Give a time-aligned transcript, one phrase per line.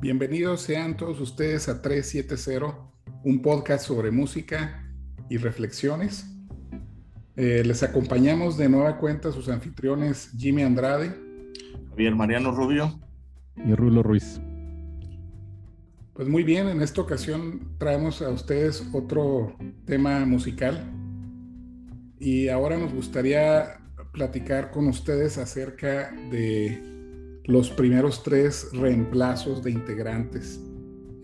[0.00, 2.72] Bienvenidos sean todos ustedes a 370,
[3.24, 4.88] un podcast sobre música
[5.28, 6.24] y reflexiones.
[7.34, 11.16] Eh, les acompañamos de nueva cuenta sus anfitriones Jimmy Andrade,
[11.90, 13.00] Javier Mariano Rubio
[13.56, 14.40] y Rulo Ruiz.
[16.14, 20.80] Pues muy bien, en esta ocasión traemos a ustedes otro tema musical
[22.20, 23.80] y ahora nos gustaría
[24.12, 26.97] platicar con ustedes acerca de
[27.48, 30.60] los primeros tres reemplazos de integrantes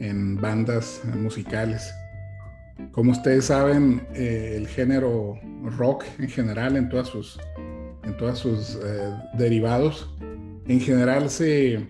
[0.01, 1.95] en bandas musicales.
[2.93, 5.39] Como ustedes saben, eh, el género
[5.77, 7.39] rock en general, en todas sus,
[8.05, 10.17] en todas sus eh, derivados,
[10.67, 11.87] en general se,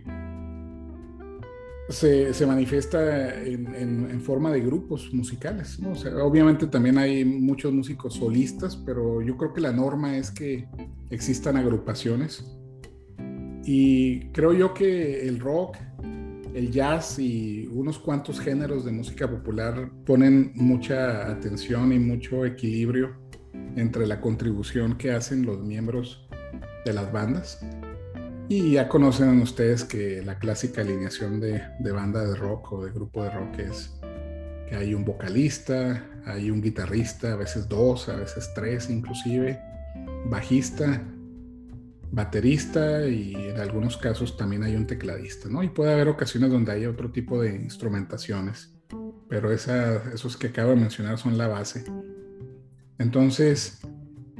[1.89, 5.79] se, manifiesta en, forma de grupos musicales.
[6.21, 10.67] obviamente también hay muchos músicos solistas, pero yo creo que la norma es que
[11.11, 12.45] existan agrupaciones
[13.65, 15.77] y creo yo que el rock,
[16.55, 23.17] el jazz y unos cuantos géneros de música popular ponen mucha atención y mucho equilibrio
[23.77, 26.29] entre la contribución que hacen los miembros
[26.85, 27.59] de las bandas.
[28.49, 32.93] Y ya conocen ustedes que la clásica alineación de, de banda de rock o de
[32.93, 33.99] grupo de rock es
[34.69, 39.59] que hay un vocalista, hay un guitarrista, a veces dos, a veces tres inclusive,
[40.27, 41.03] bajista,
[42.11, 45.63] baterista y en algunos casos también hay un tecladista, ¿no?
[45.63, 48.73] Y puede haber ocasiones donde hay otro tipo de instrumentaciones,
[49.29, 51.85] pero esa, esos que acabo de mencionar son la base.
[52.99, 53.81] Entonces,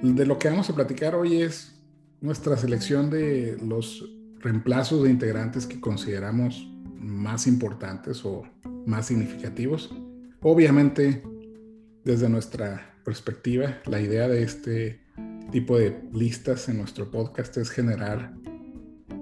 [0.03, 1.75] de lo que vamos a platicar hoy es
[2.21, 4.09] nuestra selección de los
[4.41, 8.43] reemplazos de integrantes que consideramos más importantes o
[8.87, 9.95] más significativos.
[10.41, 11.23] Obviamente,
[12.05, 15.04] desde nuestra perspectiva, la idea de este
[15.55, 18.35] tipo de listas en nuestro podcast es generar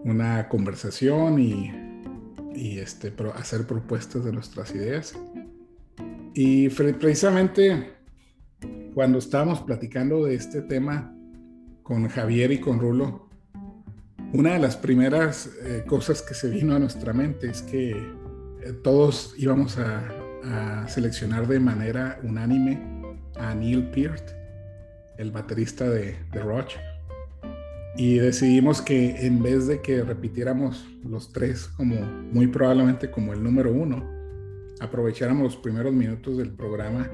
[0.03, 1.71] una conversación y,
[2.55, 5.15] este, hacer propuestas de nuestras ideas.
[6.33, 7.93] Y precisamente
[8.95, 11.15] cuando estábamos platicando de este tema
[11.83, 13.29] con Javier y con Rulo,
[14.33, 18.73] una de las primeras eh, cosas que se vino a nuestra mente es que eh,
[18.83, 20.19] todos íbamos a,
[20.89, 22.81] seleccionar de manera unánime
[23.37, 24.42] a Neil Peart
[25.23, 26.75] el baterista de, de Roach.
[27.97, 33.43] Y decidimos que en vez de que repitiéramos los tres como muy probablemente como el
[33.43, 34.03] número uno,
[34.81, 37.11] aprovecháramos los primeros minutos del programa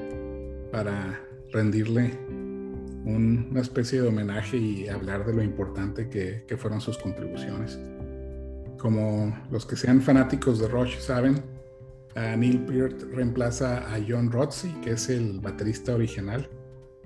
[0.70, 1.20] para
[1.52, 2.18] rendirle
[3.04, 7.78] una especie de homenaje y hablar de lo importante que, fueron sus contribuciones.
[8.78, 11.42] Como los que sean fanáticos de Roach saben,
[12.14, 16.48] Neil Peart reemplaza a John Rotsey, que es el baterista original,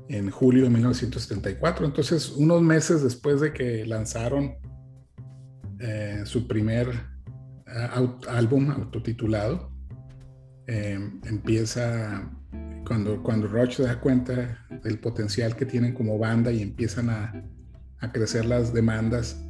[0.08, 1.86] en julio de 1974.
[1.86, 4.54] Entonces, unos meses después de que lanzaron
[5.78, 6.88] eh, su primer
[7.66, 7.88] eh,
[8.28, 9.70] álbum autotitulado,
[10.66, 12.30] eh, empieza
[12.86, 17.44] cuando, cuando Roach se da cuenta del potencial que tienen como banda y empiezan a,
[17.98, 19.40] a crecer las demandas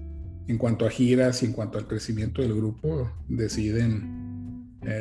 [0.49, 4.21] en cuanto a giras y en cuanto al crecimiento del grupo, deciden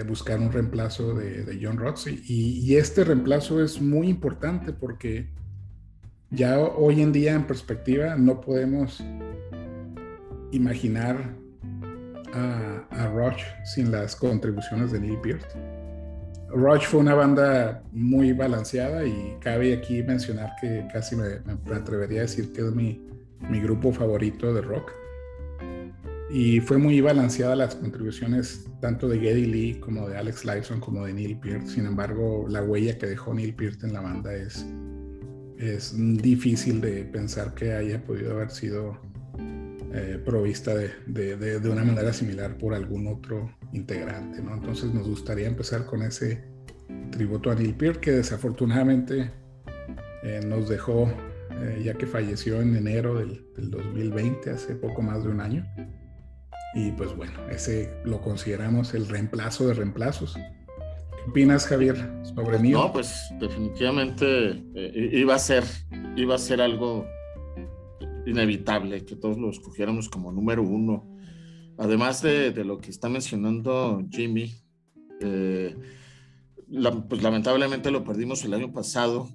[0.07, 2.21] buscar un reemplazo de, John Rotsey.
[2.27, 5.31] Y, y, este reemplazo es muy importante porque
[6.31, 9.03] ya hoy en día en perspectiva no podemos
[10.51, 11.17] imaginar
[12.33, 15.45] a, a Rush sin las contribuciones de Neil Peart.
[16.53, 21.39] Rush fue una banda muy balanceada y cabe aquí mencionar que casi me,
[21.73, 23.07] atrevería a decir que es mi,
[23.49, 24.91] mi, grupo favorito de rock.
[26.29, 31.05] Y fue muy balanceada las contribuciones tanto de Geddy Lee como de Alex Lifeson como
[31.05, 31.67] de Neil Peart.
[31.67, 34.65] Sin embargo, la huella que dejó Neil Peart en la banda es,
[35.61, 38.99] es difícil de pensar que haya podido haber sido
[39.93, 44.41] eh, provista de, de, de, una manera similar por algún otro integrante.
[44.41, 44.55] ¿no?
[44.55, 46.43] Entonces nos gustaría empezar con ese
[47.11, 49.31] tributo a Neil Peart que desafortunadamente
[50.23, 51.13] eh, nos dejó
[51.51, 55.65] eh, ya que falleció en enero del, del 2020, hace poco más de un año.
[56.73, 60.37] Y pues bueno, ese lo consideramos el reemplazo de reemplazos.
[61.23, 62.71] ¿Qué opinas, Javier, sobre mí?
[62.71, 65.63] No, pues definitivamente eh, iba, a ser,
[66.15, 67.05] iba a ser algo
[68.25, 71.07] inevitable que todos lo escogiéramos como número uno.
[71.77, 74.51] Además de, de lo que está mencionando Jimmy,
[75.19, 75.75] eh,
[77.07, 79.29] pues lamentablemente lo perdimos el año pasado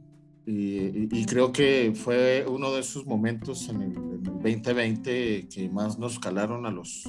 [0.44, 5.98] y, creo que fue uno de esos momentos en el, en el 2020 que más
[6.00, 7.04] nos calaron a los,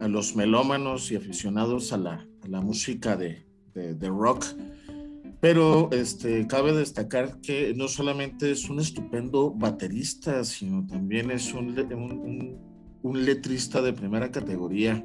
[0.00, 3.45] a los melómanos y aficionados a la, a la música de,
[3.76, 4.44] de, rock.
[5.40, 12.58] Pero este, cabe destacar que no solamente es un estupendo baterista, sino también es un,
[13.02, 15.04] un, letrista de primera categoría.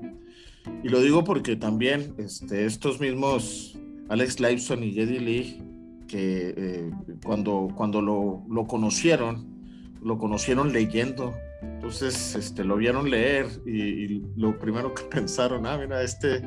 [0.84, 3.78] Y lo digo porque también este, estos mismos
[4.10, 5.64] Alex Lifeson y Geddy Lee,
[6.08, 6.92] que eh,
[7.24, 9.48] cuando, cuando lo, lo, conocieron,
[10.02, 11.34] lo conocieron leyendo.
[11.62, 16.42] Entonces este, lo vieron leer y, lo primero que pensaron, ah, mira, este,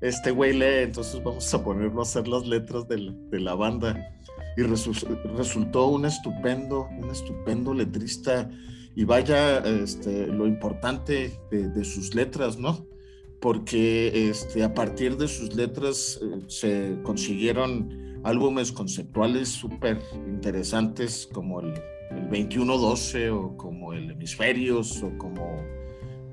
[0.00, 3.54] este güey lee, entonces vamos a ponerlo a hacer las letras de la, de la
[3.54, 4.12] banda.
[4.56, 8.50] Y resultó un estupendo, un estupendo letrista.
[8.94, 12.86] Y vaya este, lo importante de, de sus letras, ¿no?
[13.40, 21.60] porque este, a partir de sus letras eh, se consiguieron álbumes conceptuales súper interesantes como
[21.60, 21.74] el,
[22.10, 25.62] el 2112 o como el Hemisferios o como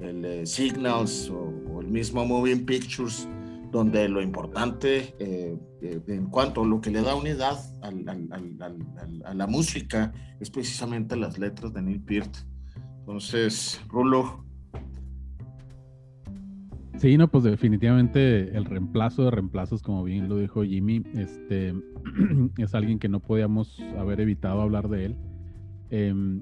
[0.02, 1.52] el eh, Signals o,
[1.82, 3.28] el mismo Moving Pictures,
[3.74, 10.14] donde lo importante eh, en cuanto a lo que le da unidad a la música
[10.40, 12.34] es precisamente las letras de Neil Peart.
[13.00, 14.44] Entonces, Rulo,
[16.98, 21.74] Sí, no, pues definitivamente el reemplazo de reemplazos, como bien lo dijo Jimmy, este
[22.58, 25.16] es alguien que no podíamos haber evitado hablar de él.
[25.90, 26.42] Em,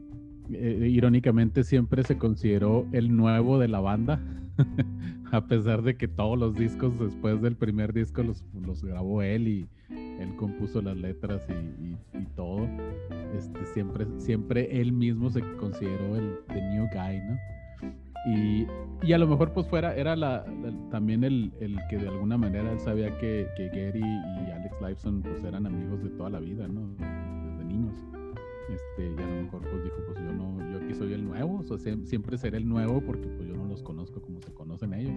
[0.51, 4.21] eh, irónicamente siempre se consideró el nuevo de la banda,
[5.31, 9.47] a pesar de que todos los discos después del primer disco los, los grabó él
[9.47, 9.69] y
[10.19, 11.95] él compuso las letras y,
[12.35, 12.67] todo.
[13.35, 17.37] Este, siempre, siempre él mismo se consideró el the new guy, ¿no?
[18.25, 18.67] Y,
[19.01, 20.45] y, a lo mejor pues fuera, era la,
[20.91, 25.21] también el, el, que de alguna manera él sabía que, que, Gary y Alex Lifeson
[25.23, 26.87] pues eran amigos de toda la vida, ¿no?
[26.97, 27.95] Desde niños.
[28.73, 31.59] Este, y a lo mejor pues dijo, pues yo no, yo aquí soy el nuevo,
[31.59, 34.93] o sea, siempre seré el nuevo porque pues yo no los conozco como se conocen
[34.93, 35.13] ellos.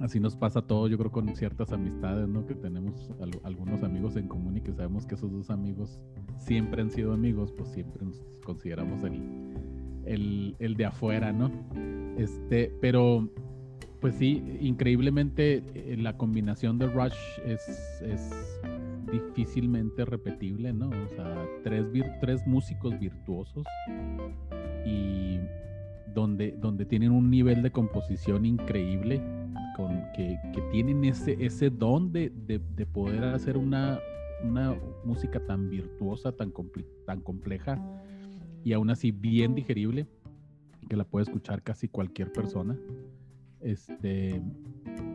[0.00, 2.46] Así nos pasa todo, yo creo, con ciertas amistades, ¿no?
[2.46, 3.10] Que tenemos
[3.44, 5.98] algunos amigos en común y que sabemos que esos dos amigos
[6.38, 9.22] siempre han sido amigos, pues siempre nos consideramos el,
[10.04, 11.50] el, el, de afuera, ¿no?
[12.18, 13.30] Este, pero
[14.00, 17.14] pues sí, increíblemente eh, la combinación de Rush
[17.44, 17.68] es,
[18.02, 18.60] es
[19.10, 20.88] difícilmente repetible, ¿no?
[20.88, 21.86] O sea, tres,
[22.20, 23.66] tres músicos virtuosos
[24.84, 25.38] y
[26.14, 29.20] donde, donde tienen un nivel de composición increíble,
[29.76, 34.00] con, que, que tienen ese, ese don de, de, de poder hacer una,
[34.42, 36.52] una música tan virtuosa, tan,
[37.04, 37.78] tan compleja
[38.64, 40.06] y aún así bien digerible,
[40.88, 42.76] que la puede escuchar casi cualquier persona.
[43.60, 44.42] Este,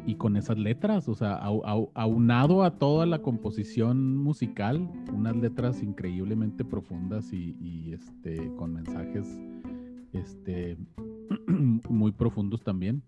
[0.05, 6.65] y con esas letras, o sea, aunado a toda la composición musical, unas letras increíblemente
[6.65, 9.27] profundas y, este, con mensajes
[10.13, 10.77] este,
[11.89, 13.03] muy profundos también.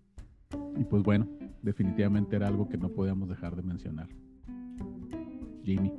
[0.76, 1.28] Y pues bueno,
[1.62, 4.08] definitivamente era algo que no podíamos dejar de mencionar.
[5.64, 5.92] Jimmy.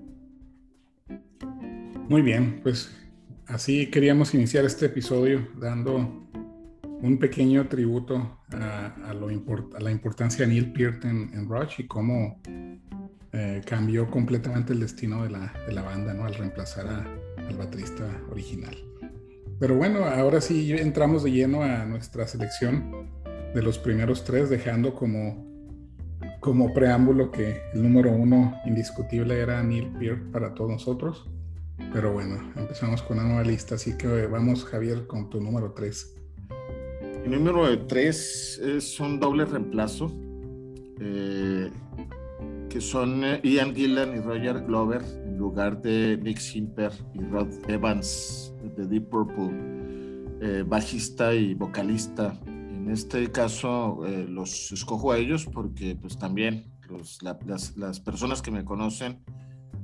[2.07, 2.95] Muy bien, pues
[3.47, 6.24] así queríamos iniciar este episodio dando
[7.05, 9.13] un pequeño tributo a,
[9.79, 12.41] la importancia de Neil Peart en, Rush y cómo
[13.31, 16.25] eh, cambió completamente el destino de la, banda ¿no?
[16.25, 16.87] al reemplazar
[17.37, 18.75] al baterista original.
[19.59, 23.07] Pero bueno, ahora sí entramos de lleno a nuestra selección
[23.53, 25.45] de los primeros tres, dejando como,
[26.41, 31.29] como preámbulo que el número uno indiscutible era Neil Peart para todos nosotros.
[31.93, 36.14] Pero bueno, empezamos con una nueva lista, así que vamos Javier con tu número 3.
[37.27, 40.11] Número 3 es un doble reemplazo,
[40.99, 41.71] eh,
[42.69, 47.47] que son eh, Ian Gillan y Roger Glover en lugar de Nick Simper y Rod
[47.67, 49.49] Evans de Deep Purple,
[50.39, 52.39] eh, bajista y vocalista.
[52.45, 56.71] En este caso los escojo a ellos porque pues también
[57.21, 59.23] las, las personas que me conocen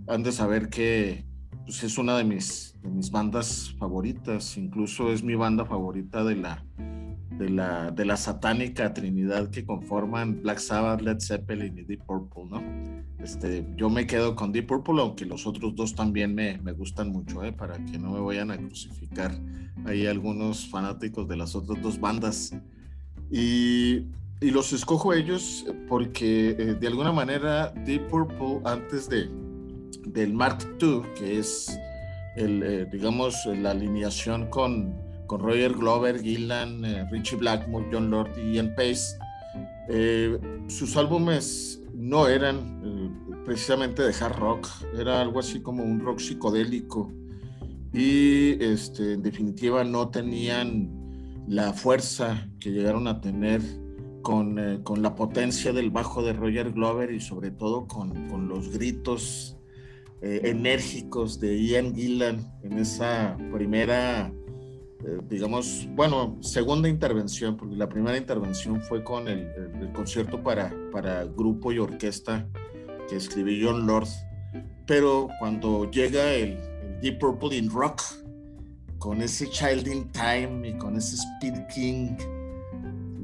[0.07, 1.25] han de saber que
[1.65, 2.75] pues es una de mis
[3.12, 6.63] bandas favoritas, incluso es mi banda favorita de la,
[7.41, 12.45] de la, de la satánica trinidad que conforman Black Sabbath, Led Zeppelin y Deep Purple,
[12.45, 12.62] ¿no?
[13.17, 17.10] Este, yo me quedo con Deep Purple, aunque los otros dos también me, me gustan
[17.10, 17.51] mucho, ¿eh?
[17.51, 19.31] para que no me vayan a crucificar
[19.86, 22.53] ahí algunos fanáticos de las otras dos bandas.
[23.31, 24.05] Y,
[24.39, 29.27] y los escojo ellos porque eh, de alguna manera Deep Purple antes de,
[30.05, 31.75] del Mark II, que es,
[32.36, 38.38] el, eh, digamos, la alineación con, con Roger Glover, Gillan, eh, Richie Blackmore, John Lord
[38.38, 39.17] y Ian Pace.
[39.88, 42.81] Eh, sus álbumes no eran
[43.45, 47.13] precisamente de hard rock, era algo así como un rock psicodélico
[47.93, 50.89] y este, en definitiva no tenían
[51.47, 53.61] la fuerza que llegaron a tener
[54.23, 58.69] con, con, la potencia del bajo de Roger Glover y sobre todo con, con los
[58.69, 59.57] gritos
[60.21, 64.31] eh, enérgicos de Ian Gillan en esa primera
[65.05, 69.50] eh, digamos, bueno, segunda intervención, porque la primera intervención fue con el,
[69.93, 72.48] concierto para, para grupo y orquesta
[73.10, 74.08] que escribió John Lord,
[74.86, 76.58] pero cuando llega el,
[77.01, 78.03] Deep Purple in Rock,
[79.00, 82.15] con ese Child in Time y con ese Speed King,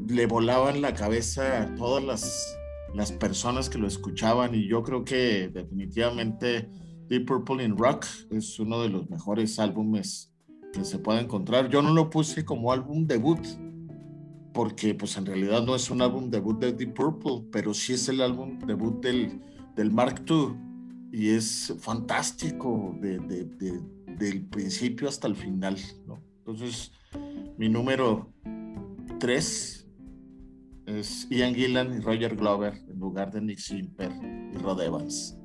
[0.10, 2.58] le volaban la cabeza a todas las,
[2.96, 4.56] las personas que lo escuchaban.
[4.56, 6.68] Y yo creo que definitivamente
[7.08, 10.34] Deep Purple in Rock es uno de los mejores álbumes
[10.74, 11.70] que se puede encontrar.
[11.70, 13.40] Yo no lo puse como álbum debut,
[14.54, 18.10] porque pues en realidad no es un álbum debut de Deep Purple, pero sí es
[18.10, 19.42] el álbum debut del,
[19.76, 20.68] del Mark II
[21.12, 23.82] y es fantástico de, de,
[24.18, 25.78] del principio hasta el final.
[26.06, 26.22] ¿no?
[26.40, 26.92] Entonces,
[27.58, 28.34] mi número
[29.20, 29.88] 3
[30.88, 34.12] es Ian Gillan y Roger Glover en lugar de Nick Simper
[34.54, 35.37] y Rod Evans.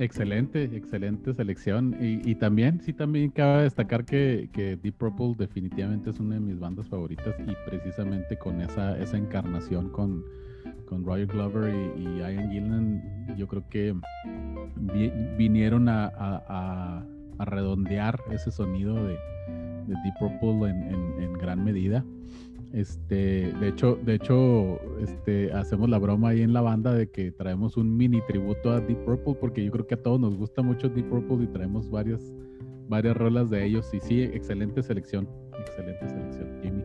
[0.00, 1.94] Excelente, excelente selección.
[2.00, 4.48] Y, también, sí, también cabe destacar que,
[4.82, 9.90] Deep Purple definitivamente es una de mis bandas favoritas y precisamente con esa, esa encarnación
[9.90, 10.24] con,
[10.86, 13.94] con Roger Glover y, Ian Gillan, yo creo que
[15.36, 17.04] vinieron a,
[17.38, 19.18] redondear ese sonido de,
[19.86, 22.02] Deep Purple en gran medida.
[22.72, 27.32] Este, de hecho, de hecho, este, hacemos la broma ahí en la banda de que
[27.32, 30.62] traemos un mini tributo a Deep Purple porque yo creo que a todos nos gusta
[30.62, 32.20] mucho Deep Purple y traemos varias,
[32.88, 33.92] varias rolas de ellos.
[33.92, 36.84] Y sí, excelente selección, excelente selección, Jimmy.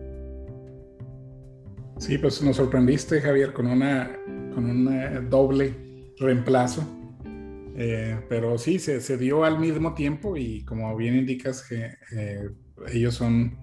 [1.98, 4.12] Sí, pues nos sorprendiste, Javier, con una,
[4.54, 5.74] con un doble
[6.18, 6.84] reemplazo.
[7.78, 12.50] Eh, pero sí, se, se, dio al mismo tiempo y como bien indicas que eh,
[12.94, 13.58] ellos son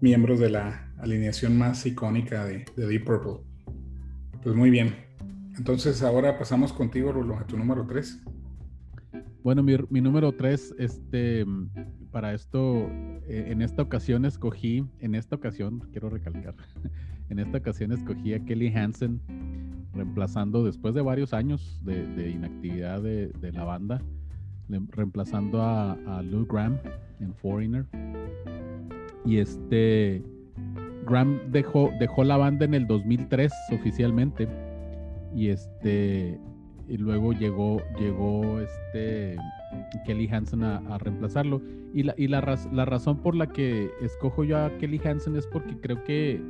[0.00, 3.44] miembros de la alineación más icónica de, Deep Purple.
[4.42, 4.94] Pues muy bien.
[5.56, 8.22] Entonces ahora pasamos contigo, Rulo, a tu número 3.
[9.42, 11.46] Bueno, mi, número 3, este,
[12.10, 12.88] para esto,
[13.26, 16.54] eh, en esta ocasión escogí, en esta ocasión, quiero recalcar,
[17.30, 19.20] en esta ocasión escogí a Kelly Hansen,
[19.94, 24.02] reemplazando después de varios años de, inactividad de, la banda,
[24.68, 26.78] reemplazando a, a Lou Graham
[27.20, 27.86] en Foreigner.
[29.24, 30.22] Y este,
[31.10, 34.48] Graham dejó, dejó la banda en el 2003 oficialmente.
[35.34, 36.38] Y este
[36.88, 39.36] y luego llegó llegó este
[40.04, 41.62] Kelly Hansen a, reemplazarlo.
[41.92, 45.76] Y la, y la, razón por la que escojo yo a Kelly Hansen es porque
[45.80, 46.40] creo que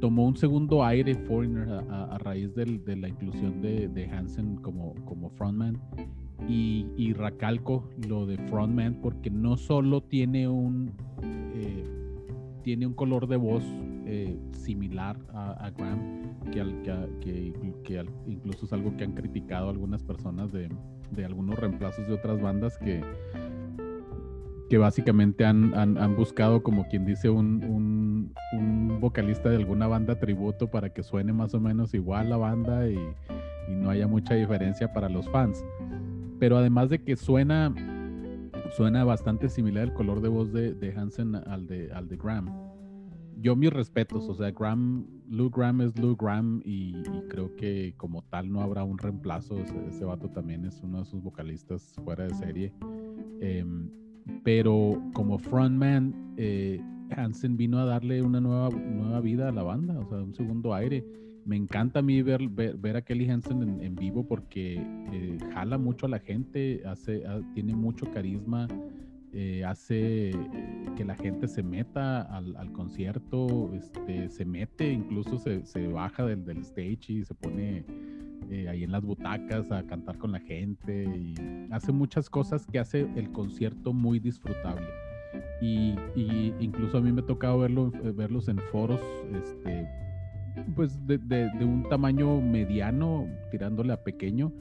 [0.00, 5.78] tomó un segundo aire Foreigner a, raíz de la inclusión de, Hansen como, como frontman.
[6.48, 10.92] Y, y recalco lo de frontman porque no solo tiene un
[11.22, 11.84] eh,
[12.62, 13.64] tiene un color de voz
[14.12, 16.82] eh, similar a, Graham, que, al,
[17.20, 17.52] que,
[17.84, 20.68] que, incluso es algo que han criticado algunas personas de,
[21.12, 23.00] de algunos reemplazos de otras bandas que,
[24.68, 30.18] que básicamente han, han, buscado, como quien dice, un, un, un, vocalista de alguna banda
[30.18, 32.98] tributo para que suene más o menos igual la banda y,
[33.68, 35.64] y, no haya mucha diferencia para los fans.
[36.40, 37.72] Pero además de que suena
[38.72, 42.69] suena bastante similar el color de voz de, de Hansen al de, al de Graham.
[43.40, 46.92] Yo mis respetos, o sea, Graham, Lou Graham es Lou Graham y,
[47.28, 49.58] creo que como tal no habrá un reemplazo.
[49.58, 52.72] Ese, vato también es uno de sus vocalistas fuera de serie.
[53.40, 53.88] Em,
[54.44, 56.80] pero como frontman, eh,
[57.16, 60.74] Hansen vino a darle una nueva, nueva vida a la banda, o sea, un segundo
[60.74, 61.04] aire
[61.44, 64.76] me encanta a mí ver, ver, a Kelly Hansen en, vivo porque
[65.12, 68.68] eh, jala mucho a la gente, hace, tiene mucho carisma,
[69.32, 70.32] eh, hace
[70.96, 76.44] que la gente se meta al, concierto, este, se mete, incluso se, se baja del,
[76.44, 77.84] del, stage y se pone
[78.50, 81.34] eh, ahí en las butacas a cantar con la gente y
[81.70, 84.86] hace muchas cosas que hace el concierto muy disfrutable.
[85.60, 89.00] Y, y incluso a mí me ha tocado verlo, verlos en foros
[89.32, 89.88] este,
[90.74, 94.52] pues de, de, un tamaño mediano, tirándole a pequeño.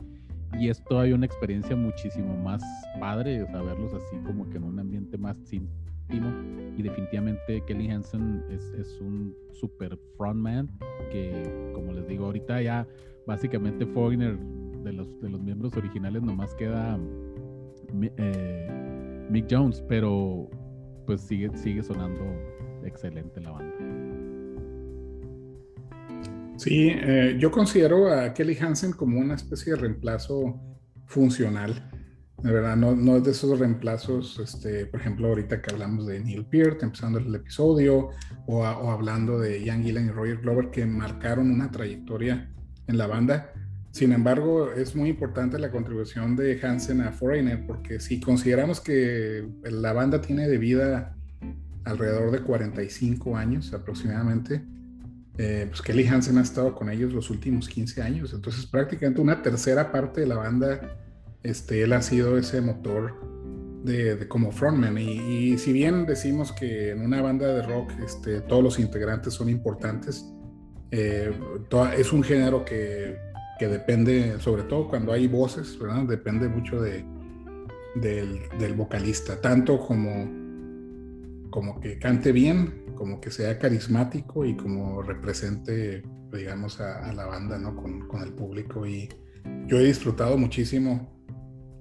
[0.57, 2.63] Y es todavía una experiencia muchísimo más
[2.99, 6.31] padre, o verlos así como que en un ambiente más íntimo.
[6.77, 10.69] Y definitivamente Kelly Hansen es, es un super frontman
[11.11, 12.87] que, como les digo, ahorita ya
[13.27, 14.39] básicamente Fogner
[14.83, 16.97] de los, de los miembros originales nomás queda
[18.17, 20.49] eh, Mick Jones, pero
[21.05, 22.23] pues sigue, sigue sonando
[22.83, 23.88] excelente la banda.
[26.59, 30.59] Sí, eh, yo considero a Kelly Hansen como una especie de reemplazo
[31.05, 31.89] funcional.
[32.43, 36.19] De verdad, no, no es de esos reemplazos, este, por ejemplo, ahorita que hablamos de
[36.19, 38.09] Neil Peart, empezando el episodio,
[38.45, 42.53] o, hablando de Ian Gillan y Roger Glover, que marcaron una trayectoria
[42.87, 43.53] en la banda.
[43.91, 49.47] Sin embargo, es muy importante la contribución de Hansen a Foreigner, porque si consideramos que
[49.63, 51.15] la banda tiene de vida
[51.85, 54.61] alrededor de 45 años aproximadamente,
[55.41, 59.41] eh, pues Kelly Hansen ha estado con ellos los últimos 15 años, entonces prácticamente una
[59.41, 60.97] tercera parte de la banda,
[61.43, 63.15] este, él ha sido ese motor
[63.85, 64.97] de, como frontman.
[64.97, 69.47] Y, si bien decimos que en una banda de rock este, todos los integrantes son
[69.47, 70.25] importantes,
[70.91, 71.31] eh,
[71.97, 73.15] es un género que,
[73.59, 76.03] que, depende, sobre todo cuando hay voces, ¿verdad?
[76.03, 77.05] depende mucho de,
[77.95, 85.01] del, del, vocalista, tanto como, como que cante bien, como que sea carismático y como
[85.01, 86.03] represente,
[86.33, 87.73] digamos, a, la banda ¿no?
[87.73, 88.85] con, con el público.
[88.85, 89.07] Y
[89.67, 91.23] yo he disfrutado muchísimo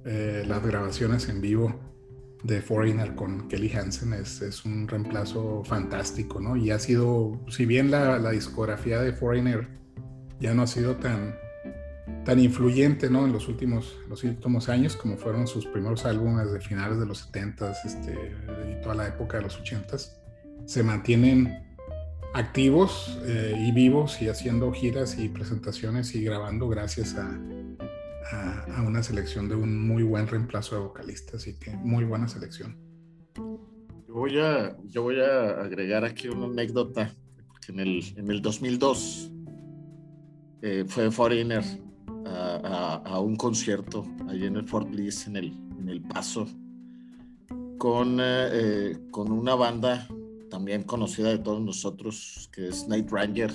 [0.05, 1.75] eh, las grabaciones en vivo
[2.45, 6.55] de Foreigner con Kelly Hansen es, es, un reemplazo fantástico, ¿no?
[6.55, 9.67] Y ha sido, si bien la, la, discografía de Foreigner
[10.39, 11.35] ya no ha sido tan,
[12.25, 13.27] tan influyente, ¿no?
[13.27, 17.33] En los últimos, los últimos años, como fueron sus primeros álbumes de finales de los
[17.33, 18.13] 70s este,
[18.71, 20.13] y toda la época de los 80s,
[20.69, 21.65] se mantienen
[22.35, 27.41] activos eh, y vivos y haciendo giras y presentaciones y grabando gracias a,
[28.77, 32.77] a, una selección de un muy buen reemplazo de vocalista, así que muy buena selección.
[34.07, 38.43] Yo voy a, yo voy a agregar aquí una anécdota, porque en el, en el
[38.43, 39.33] 2002
[40.61, 41.65] eh, fue Foreigner
[42.27, 45.47] a, a, un concierto allí en el Fort Bliss, en el,
[45.81, 46.47] en el Paso,
[47.79, 50.07] con, eh, con una banda
[50.49, 53.53] también conocida de todos nosotros, que es Night Ranger,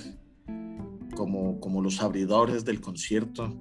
[1.16, 3.54] como, como los abridores del concierto.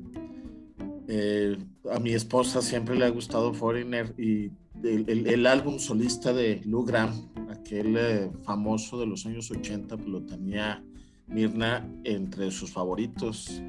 [1.08, 1.58] Eh,
[1.90, 4.50] a mi esposa siempre le ha gustado Foreigner y
[4.82, 10.22] el, álbum solista de Lou Graham, aquel eh, famoso de los años 80, pues lo
[10.22, 10.82] tenía
[11.26, 13.62] Mirna entre sus favoritos.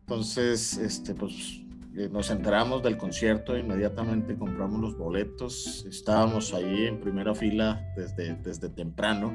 [0.00, 1.63] Entonces, este, pues
[2.10, 8.68] nos enteramos del concierto, inmediatamente compramos los boletos, estábamos ahí en primera fila desde, desde
[8.68, 9.32] temprano.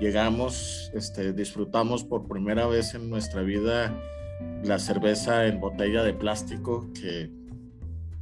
[0.00, 3.96] Llegamos, este, disfrutamos por primera vez en nuestra vida
[4.64, 7.30] la cerveza en botella de plástico, que,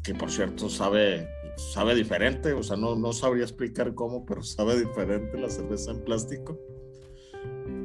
[0.03, 4.79] que por cierto sabe, sabe diferente, o sea, no, no sabría explicar cómo, pero sabe
[4.79, 6.61] diferente la cerveza en plástico.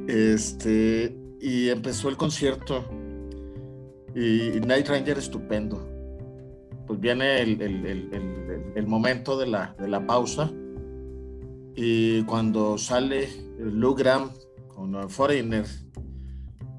[0.06, 2.84] Este, y empezó el concierto
[4.14, 5.86] y, Night Ranger estupendo.
[6.86, 10.50] Pues viene el, el, el, el, momento de la, de la pausa
[11.76, 14.30] y cuando sale Lou Graham
[14.68, 15.66] con Foreigner,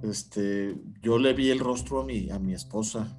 [0.04, 3.18] este, yo le vi el rostro a mi, a mi esposa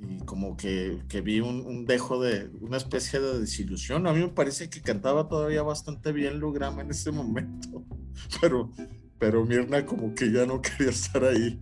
[0.00, 4.06] y como que, que vi un, un, dejo de una especie de desilusión.
[4.06, 7.84] A mí me parece que cantaba todavía bastante bien Lugrama en ese momento,
[8.40, 8.70] pero,
[9.18, 11.60] pero Mirna como que ya no quería estar ahí.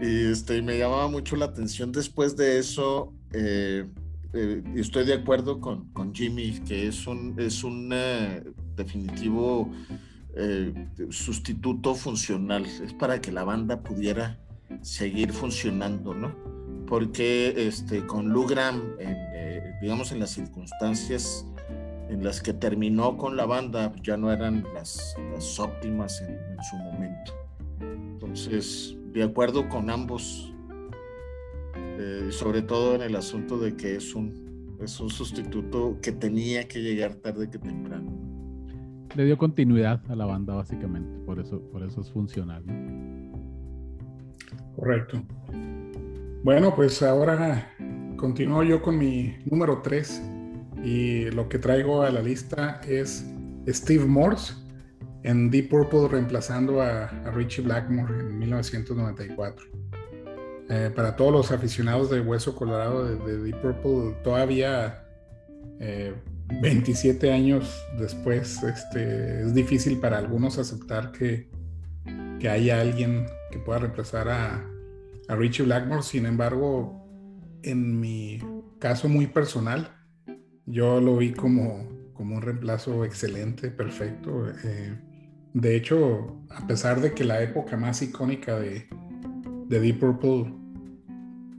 [0.00, 3.12] Y este, me llamaba mucho la atención después de eso.
[3.32, 3.86] Eh,
[4.32, 8.42] eh, estoy de acuerdo con, con, Jimmy, que es un, es un eh,
[8.76, 9.70] definitivo
[11.10, 12.66] sustituto funcional.
[12.66, 14.40] Es para que la banda pudiera
[14.82, 16.34] seguir funcionando, ¿no?
[16.86, 21.46] Porque este, con Lugram, eh, digamos, en las circunstancias
[22.08, 26.38] en las que terminó con la banda, ya no eran las, las óptimas en,
[26.70, 27.32] su momento.
[27.80, 30.52] Entonces, de acuerdo con ambos,
[31.76, 36.66] eh, sobre todo en el asunto de que es un, es un sustituto que tenía
[36.66, 38.12] que llegar tarde que temprano.
[39.14, 42.64] Le dio continuidad a la banda, básicamente, por eso, por eso es funcional.
[42.66, 43.38] ¿no?
[44.74, 45.22] Correcto.
[46.42, 47.72] Bueno, pues ahora
[48.16, 50.22] continúo yo con mi número 3
[50.82, 53.24] y lo que traigo a la lista es
[53.68, 54.63] Steve Morse
[55.24, 59.66] en Deep Purple reemplazando a, Richie Blackmore en 1994.
[60.70, 65.04] Eh, para todos los aficionados de Hueso Colorado de, Deep Purple, todavía
[66.60, 71.50] 27 eh, años después, este, es difícil para algunos aceptar que,
[72.38, 74.64] que haya alguien que pueda reemplazar a,
[75.28, 76.02] a Richie Blackmore.
[76.02, 77.02] Sin embargo,
[77.62, 78.40] en mi
[78.78, 79.88] caso muy personal,
[80.66, 84.50] yo lo vi como, como un reemplazo excelente, perfecto.
[84.64, 84.98] Eh,
[85.54, 88.88] de hecho, a pesar de que la época más icónica de,
[89.68, 90.52] de Deep Purple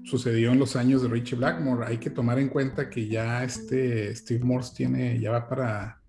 [0.04, 4.14] sucedió en los años de Richie Blackmore, hay que tomar en cuenta que ya este
[4.14, 6.02] Steve Morse tiene, ya va para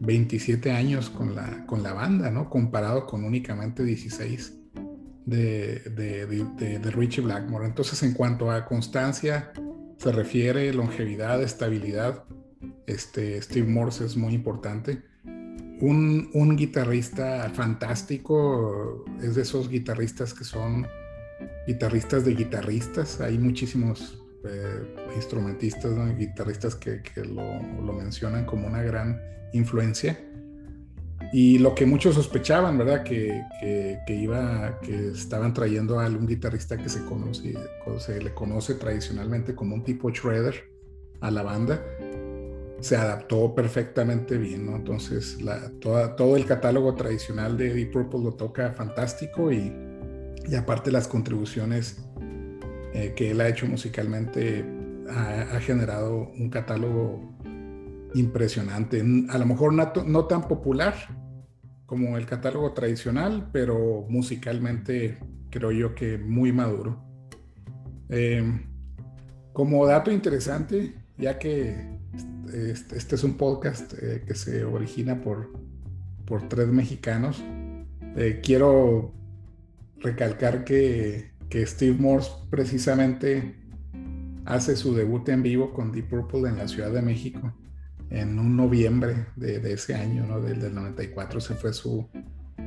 [0.00, 2.50] 27 años con la, con la banda, ¿no?
[2.50, 4.58] Comparado con únicamente 16
[5.24, 7.64] de, de, de, Richie Blackmore.
[7.64, 9.52] Entonces, en cuanto a constancia
[9.98, 12.24] se refiere, longevidad, estabilidad,
[12.86, 15.09] este, Steve Morse es muy importante.
[15.80, 20.86] Un, un, guitarrista fantástico, es de esos guitarristas que son
[21.66, 23.20] guitarristas de guitarristas.
[23.20, 29.20] Hay muchísimos eh, instrumentistas, guitarristas que, lo, mencionan como una gran
[29.52, 30.18] influencia.
[31.32, 33.04] Y lo que muchos sospechaban, ¿verdad?
[33.04, 33.44] Que,
[34.08, 37.54] iba, que estaban trayendo a algún guitarrista que se conoce,
[37.98, 40.70] se le conoce tradicionalmente como un tipo shredder
[41.20, 41.84] a la banda,
[42.80, 44.76] se adaptó perfectamente bien, ¿no?
[44.76, 45.38] Entonces,
[46.16, 49.72] todo el catálogo tradicional de Deep Purple lo toca fantástico y,
[50.48, 52.02] y aparte las contribuciones
[52.92, 54.64] eh, que él ha hecho musicalmente
[55.08, 57.34] ha, generado un catálogo
[58.14, 59.02] impresionante.
[59.28, 60.94] A lo mejor no, tan popular
[61.86, 65.18] como el catálogo tradicional, pero musicalmente
[65.50, 67.02] creo yo que muy maduro.
[68.08, 68.66] Em,
[69.52, 71.99] como dato interesante, ya que
[72.54, 75.52] este, este es un podcast eh, que se origina por,
[76.24, 77.42] por tres mexicanos,
[78.16, 79.12] eh, quiero
[80.00, 83.56] recalcar que que Steve Morse precisamente
[84.46, 87.52] hace su debut en vivo con Deep Purple en la Ciudad de México
[88.08, 90.40] en un noviembre de, ese año, ¿no?
[90.40, 92.08] Del, del, 94 se fue su,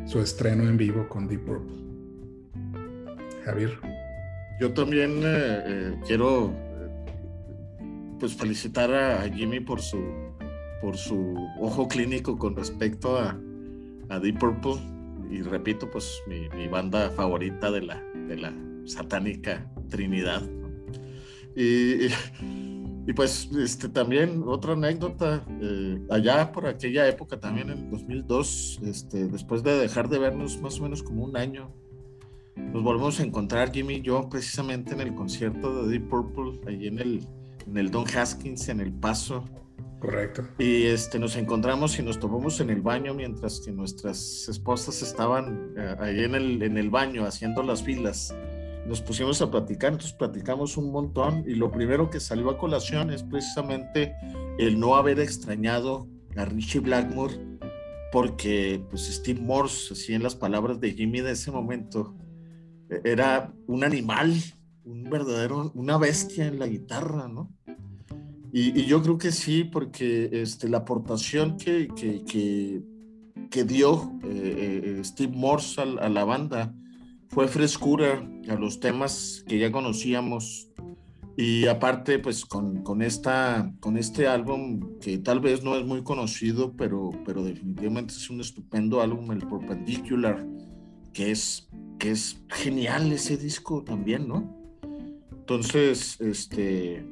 [0.05, 1.83] su estreno en vivo con Deep Purple.
[3.43, 3.71] Javier.
[4.61, 6.53] Yo también eh, eh, quiero
[8.19, 9.99] pues felicitar a, Jimmy por su,
[10.81, 13.39] por su ojo clínico con respecto a,
[14.21, 14.75] Deep Purple
[15.31, 18.53] y repito, pues mi, banda favorita de la, de la
[18.85, 20.43] satánica Trinidad.
[21.55, 22.05] Y,
[23.07, 29.27] y, pues este, también otra anécdota, eh, allá por aquella época, también en 2002, este,
[29.27, 31.71] después de dejar de vernos más o menos como un año,
[32.55, 36.87] nos volvemos a encontrar Jimmy y yo precisamente en el concierto de Deep Purple, ahí
[36.87, 37.27] en el,
[37.67, 39.45] en el Don Haskins, en El Paso.
[39.99, 40.47] Correcto.
[40.59, 45.73] Y este, nos encontramos y nos tomamos en el baño mientras que nuestras esposas estaban
[45.77, 48.35] eh, ahí en el, en el baño haciendo las filas
[48.85, 53.11] nos pusimos a platicar, entonces platicamos un montón y lo primero que salió a colación
[53.11, 54.15] es precisamente
[54.59, 57.33] el no haber extrañado a Richie Blackmore
[58.11, 62.15] porque pues Steve Morse, así en las palabras de Jimmy de ese momento,
[62.89, 64.33] e-, era un animal,
[64.85, 67.51] un verdadero, una bestia en la guitarra, ¿no?
[68.51, 72.83] Y, yo creo que sí, porque este, la aportación que, que,
[73.49, 76.73] que, dio eh, eh, Steve Morse a la banda,
[77.29, 80.69] fue frescura a los temas que ya conocíamos
[81.35, 86.03] y aparte pues con, con, esta, con este álbum que tal vez no es muy
[86.03, 90.45] conocido pero, pero definitivamente es un estupendo álbum, el Perpendicular,
[91.11, 94.62] que es, que es genial ese disco también, ¿no?
[95.43, 97.05] Entonces, este,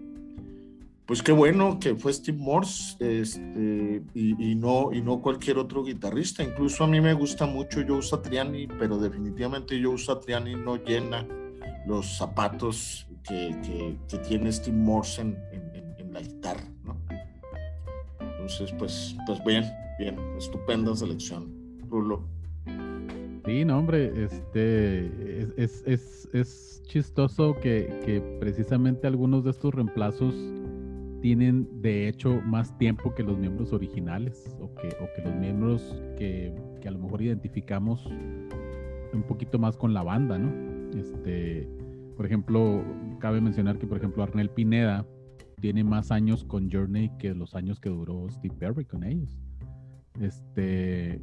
[1.06, 6.41] pues qué bueno que fue Steve Morse este, y, no, y no cualquier otro guitarrista.
[6.41, 11.28] Incluso a mí me gusta mucho Joe Satriani, pero definitivamente Joe Satriani no llena
[11.86, 13.54] los zapatos que,
[14.08, 15.38] que, tiene Steve Morse en,
[16.00, 16.63] en, la guitarra.
[16.86, 16.96] ¿no?
[18.22, 19.65] Entonces, pues, pues bien,
[20.00, 21.52] bien, estupenda selección.
[21.89, 22.24] Rulo.
[23.45, 30.36] Sí, no, hombre, este, es, es, es chistoso que, que precisamente algunos de estos reemplazos
[31.21, 35.82] tienen de hecho más tiempo que los miembros originales o que, o que los miembros
[36.17, 38.06] que, que, a lo mejor identificamos
[39.13, 40.51] un poquito más con la banda, ¿no?
[40.99, 41.67] Este,
[42.17, 42.84] por ejemplo,
[43.19, 45.06] cabe mencionar que, por ejemplo, Arnel Pineda
[45.60, 49.39] tiene más años con Journey que los años que duró Steve Perry con ellos.
[50.19, 51.21] Este,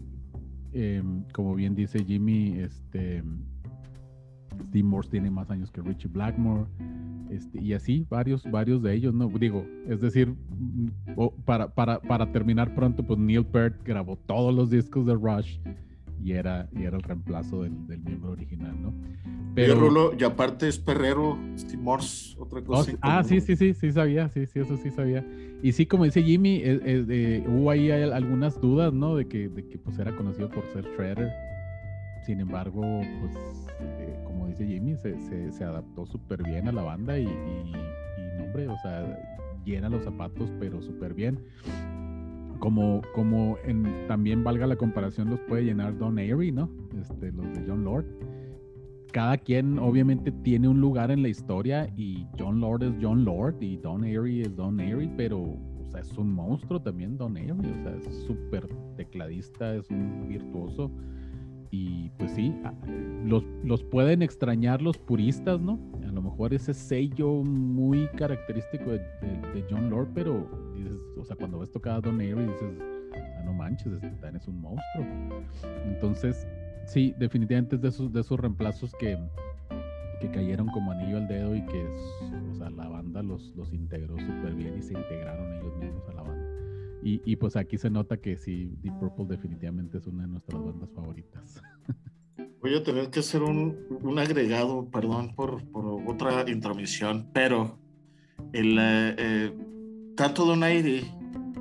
[0.72, 3.22] em, como bien dice Jimmy, este,
[4.68, 6.66] Steve Morse tiene más años que Richie Blackmore.
[7.30, 9.28] Este, y así, varios, varios de ellos, ¿no?
[9.28, 10.88] Digo, es decir, mm,
[11.44, 15.58] para, para, para terminar pronto, pues Neil Peart grabó todos los discos de Rush
[16.22, 18.94] y era, y era el reemplazo del, del miembro original, ¿no?
[19.54, 22.92] Pero, y aparte es Perrero, Steve Morse, otra cosa.
[23.00, 25.24] ah, sí, sí, sí, sí sabía, sí, sí, eso sí sabía.
[25.62, 29.16] Y sí, como dice Jimmy, eh, eh, hubo ahí algunas dudas, ¿no?
[29.16, 31.32] De que, de que pues era conocido por ser Shredder.
[32.24, 32.82] Sin embargo,
[33.20, 33.34] pues
[33.80, 34.16] eh,
[34.48, 39.18] dice Jimmy, se, se, adaptó súper bien a la banda y, y, hombre, o sea,
[39.64, 41.38] llena los zapatos, pero súper bien.
[42.58, 46.70] Como, como en, también valga la comparación, los puede llenar Don Airy, ¿no?
[47.00, 48.06] Este, los de John Lord.
[49.12, 53.56] Cada quien obviamente tiene un lugar en la historia y John Lord es John Lord
[53.60, 57.70] y Don Airy es Don Airy, pero o sea, es un monstruo también Don Airy,
[57.70, 60.90] o sea, es súper tecladista, es un virtuoso
[61.70, 62.54] y pues sí,
[63.24, 65.78] los, los pueden extrañar los puristas, ¿no?
[66.06, 71.58] A lo mejor ese sello muy característico de, John Lord, pero dices, o sea, cuando
[71.58, 72.72] ves tocar a Don Airy dices,
[73.14, 75.06] ah, no manches, Dan es un monstruo.
[75.84, 76.46] Entonces,
[76.86, 79.18] sí, definitivamente es de esos, de esos reemplazos que,
[80.20, 81.86] que cayeron como anillo al dedo y que
[82.50, 86.12] o sea, la banda los, los integró súper bien y se integraron ellos mismos a
[86.14, 86.47] la banda.
[87.02, 90.62] Y, y, pues aquí se nota que sí, Deep Purple definitivamente es una de nuestras
[90.62, 91.62] bandas favoritas.
[92.60, 97.78] Voy a tener que hacer un, un agregado, perdón por, por, otra intromisión, pero
[98.52, 99.58] el, eh, eh
[100.16, 101.04] tanto Donaire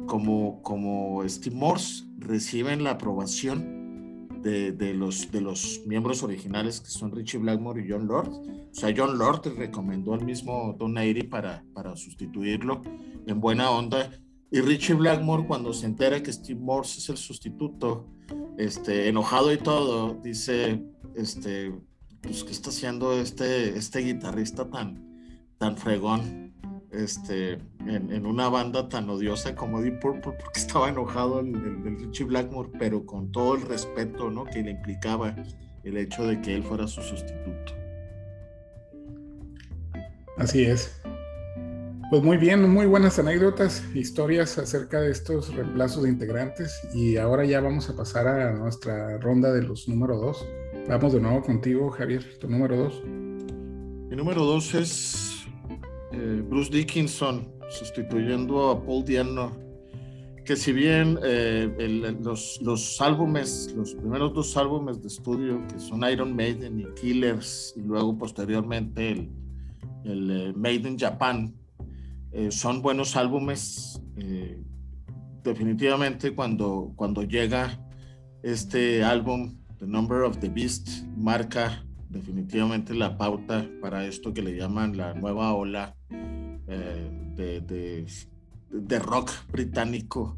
[0.08, 6.90] como, como Steve Morse reciben la aprobación de, de, los, de los miembros originales que
[6.90, 8.30] son Richie Blackmore y John Lord.
[8.30, 12.82] O sea, John Lord recomendó al mismo Donaire para, para sustituirlo
[13.28, 14.10] en buena onda.
[14.50, 18.08] Y Richie Blackmore, cuando se entera que Steve Morse es el sustituto,
[18.58, 20.84] este, enojado y todo, dice,
[21.16, 21.74] este,
[22.22, 25.04] pues, ¿qué está haciendo este, este guitarrista tan,
[25.58, 26.54] tan fregón?
[26.92, 32.26] Este, en, una banda tan odiosa como Deep Purple, porque estaba enojado el, el, Richie
[32.26, 34.46] Blackmore, pero con todo el respeto ¿no?
[34.46, 35.36] que le implicaba
[35.84, 37.74] el hecho de que él fuera su sustituto.
[40.38, 41.02] Así es.
[42.10, 47.44] Pues muy bien, muy buenas anécdotas, historias acerca de estos reemplazos de integrantes y ahora
[47.44, 50.48] ya vamos a pasar a nuestra ronda de los número dos.
[50.88, 53.04] Vamos de nuevo contigo, Javier, tu número dos.
[53.04, 55.48] Mi número dos es
[56.14, 59.52] eh, Bruce Dickinson sustituyendo a Paul Diano,
[60.46, 65.78] que si bien eh, el, los, los álbumes, los primeros dos álbumes de estudio, que
[65.78, 69.30] son Iron Maiden y Killers, y luego posteriormente el,
[70.06, 71.54] el eh, Made in Japan,
[72.38, 74.00] eh, son buenos álbumes.
[74.16, 74.62] Eh,
[75.44, 77.80] definitivamente cuando, cuando llega
[78.44, 84.56] este álbum, The Number of the Beast, marca definitivamente la pauta para esto que le
[84.56, 88.06] llaman la nueva ola eh, de, de,
[88.70, 90.38] de, rock británico.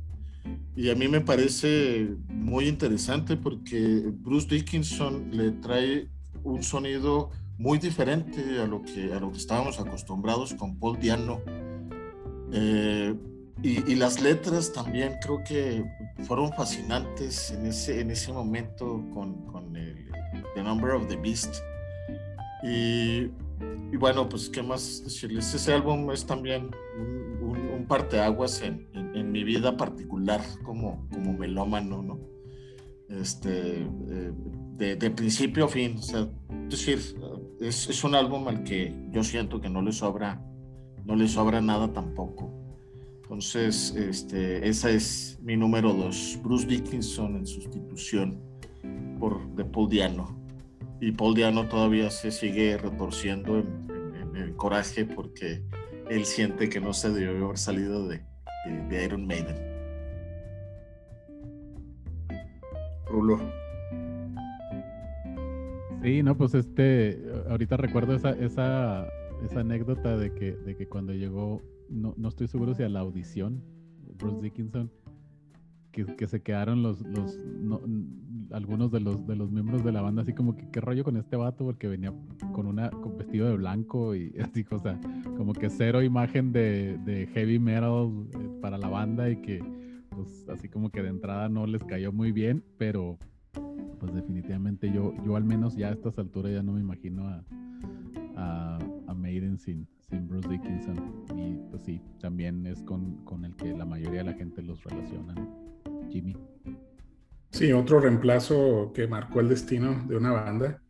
[0.78, 6.08] Y a mí me parece muy interesante porque Bruce Dickinson le trae
[6.44, 11.42] un sonido muy diferente a lo que, a lo que estábamos acostumbrados con Paul Diano
[12.52, 13.16] eh,
[13.62, 15.84] y, las letras también creo que
[16.24, 20.10] fueron fascinantes en ese, en ese momento con, con el,
[20.56, 21.56] The Number of the Beast.
[22.64, 23.32] Y,
[23.92, 25.54] y, bueno, pues qué más decirles.
[25.54, 32.02] Ese álbum es también un, un, parteaguas en, en, mi vida particular como, como melómano,
[32.02, 32.20] ¿no?
[33.10, 34.32] Este, eh,
[34.78, 35.98] de, de, principio a fin.
[35.98, 36.30] O sea,
[36.70, 37.00] es decir,
[37.60, 40.42] es, es un álbum al que yo siento que no le sobra
[41.10, 42.54] no le sobra nada tampoco.
[43.24, 48.40] Entonces, este, esa es mi número dos, Bruce Dickinson en sustitución
[49.20, 50.38] por de Paul Diano.
[51.02, 53.90] Y Paul Diano todavía se sigue retorciendo en,
[54.36, 55.64] el coraje porque
[56.10, 58.22] él siente que no se debió haber salido de,
[58.88, 59.58] de, Iron Maiden.
[63.08, 63.40] Rulo.
[66.04, 67.20] Sí, no, pues este,
[67.50, 69.08] ahorita recuerdo esa, esa
[69.44, 73.00] esa anécdota de que, de que cuando llegó, no, no estoy seguro si a la
[73.00, 73.62] audición,
[74.18, 74.92] Bruce Dickinson,
[75.92, 77.40] que, que se quedaron los, los
[78.52, 81.18] algunos de los, de los miembros de la banda así como que qué rollo con
[81.18, 82.14] este vato porque venía
[82.54, 85.00] con una con vestido de blanco y así, o sea,
[85.38, 89.64] como que cero imagen de, de heavy metal eh, para la banda y que
[90.10, 93.18] pues así como que de entrada no les cayó muy bien, pero
[94.00, 97.44] pues definitivamente yo, yo al menos ya a estas alturas ya no me imagino a,
[98.40, 98.80] a,
[99.16, 101.26] Maiden sin, sin Bruce Dickinson.
[101.36, 104.82] Y pues sí, también es con, con el que la mayoría de la gente los
[104.84, 105.36] relaciona.
[106.10, 106.38] Jimmy.
[107.52, 110.82] Sí, otro reemplazo que marcó el destino de una banda.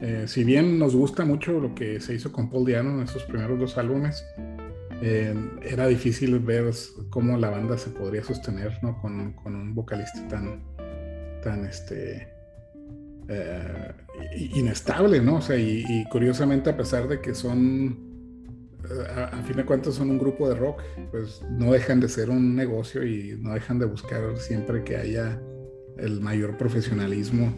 [0.00, 3.22] Eh, si bien nos gusta mucho lo que se hizo con Paul Diano en esos
[3.24, 4.24] primeros dos álbumes,
[5.02, 6.70] eh, era difícil ver
[7.10, 9.00] cómo la banda se podría sostener ¿no?
[9.00, 10.62] con, con, un vocalista tan,
[11.42, 12.28] tan este,
[13.32, 13.92] eh,
[14.54, 15.36] inestable, ¿no?
[15.36, 17.96] O sea, y, curiosamente a pesar de que son,
[18.84, 22.28] eh, a, fin de cuentas son un grupo de rock, pues no dejan de ser
[22.28, 25.40] un negocio y no dejan de buscar siempre que haya
[25.96, 27.54] el mayor profesionalismo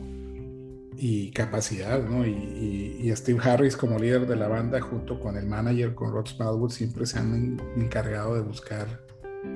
[0.99, 2.27] y capacidad, ¿no?
[2.27, 6.71] Y, Steve Harris como líder de la banda junto con el manager, con Rod Smallwood,
[6.71, 9.07] siempre se han encargado de buscar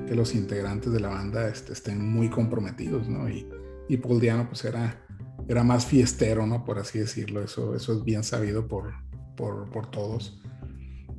[0.06, 3.28] que los integrantes de la banda este, estén muy comprometidos, ¿no?
[3.28, 3.46] Y,
[3.88, 5.05] y Paul Diano pues era
[5.48, 6.64] era más fiestero, ¿no?
[6.64, 7.42] Por así decirlo.
[7.42, 8.92] Eso, eso es bien sabido por,
[9.36, 10.40] por, todos.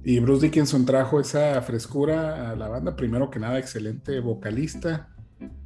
[0.04, 2.96] Y Bruce Dickinson trajo esa frescura a la banda.
[2.96, 5.10] Primero que nada, excelente vocalista.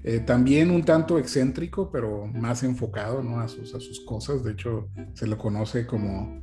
[0.03, 3.39] Eh, también un tanto excéntrico, pero más enfocado ¿no?
[3.39, 4.43] a, sus, a sus cosas.
[4.43, 6.41] De hecho, se lo conoce como,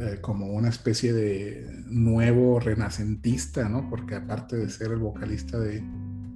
[0.00, 3.88] eh, como una especie de nuevo renacentista, ¿no?
[3.88, 5.82] Porque aparte de ser el vocalista de,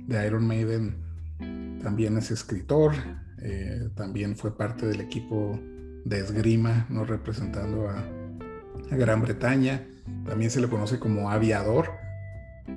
[0.06, 0.96] de Iron Maiden,
[1.82, 2.92] también es escritor,
[3.42, 5.58] eh, también fue parte del equipo
[6.04, 7.04] de esgrima, ¿no?
[7.04, 8.04] representando a,
[8.90, 9.86] Gran Bretaña.
[10.26, 11.90] También se le conoce como aviador,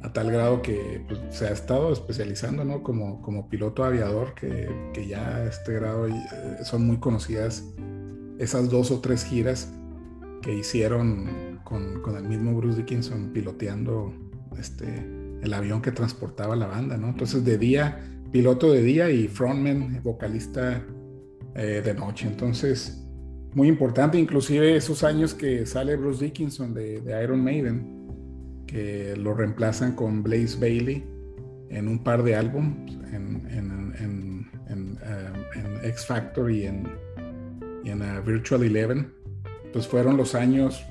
[0.04, 2.84] a tal grado que pues, se ha estado especializando ¿no?
[2.84, 6.14] como, como piloto aviador, que, que ya a este grado eh,
[6.64, 7.64] son muy conocidas
[8.38, 9.72] esas dos o tres giras
[10.42, 14.14] que hicieron con, con, el mismo Bruce Dickinson piloteando
[14.60, 14.86] este,
[15.42, 17.10] el avión que transportaba la banda, ¿no?
[17.10, 18.00] Entonces de día,
[18.34, 20.84] piloto de día y frontman, vocalista
[21.56, 22.28] eh, de noche.
[22.28, 23.08] Entonces,
[23.54, 29.96] muy importante, inclusive esos años que sale Bruce Dickinson de, Iron Maiden, que lo reemplazan
[29.96, 31.06] con Blaze Bailey
[31.70, 36.88] en un par de álbumes, en, en, en, en uh, X Factor y en,
[37.86, 39.14] en uh, Virtual Eleven,
[39.72, 40.84] pues fueron los años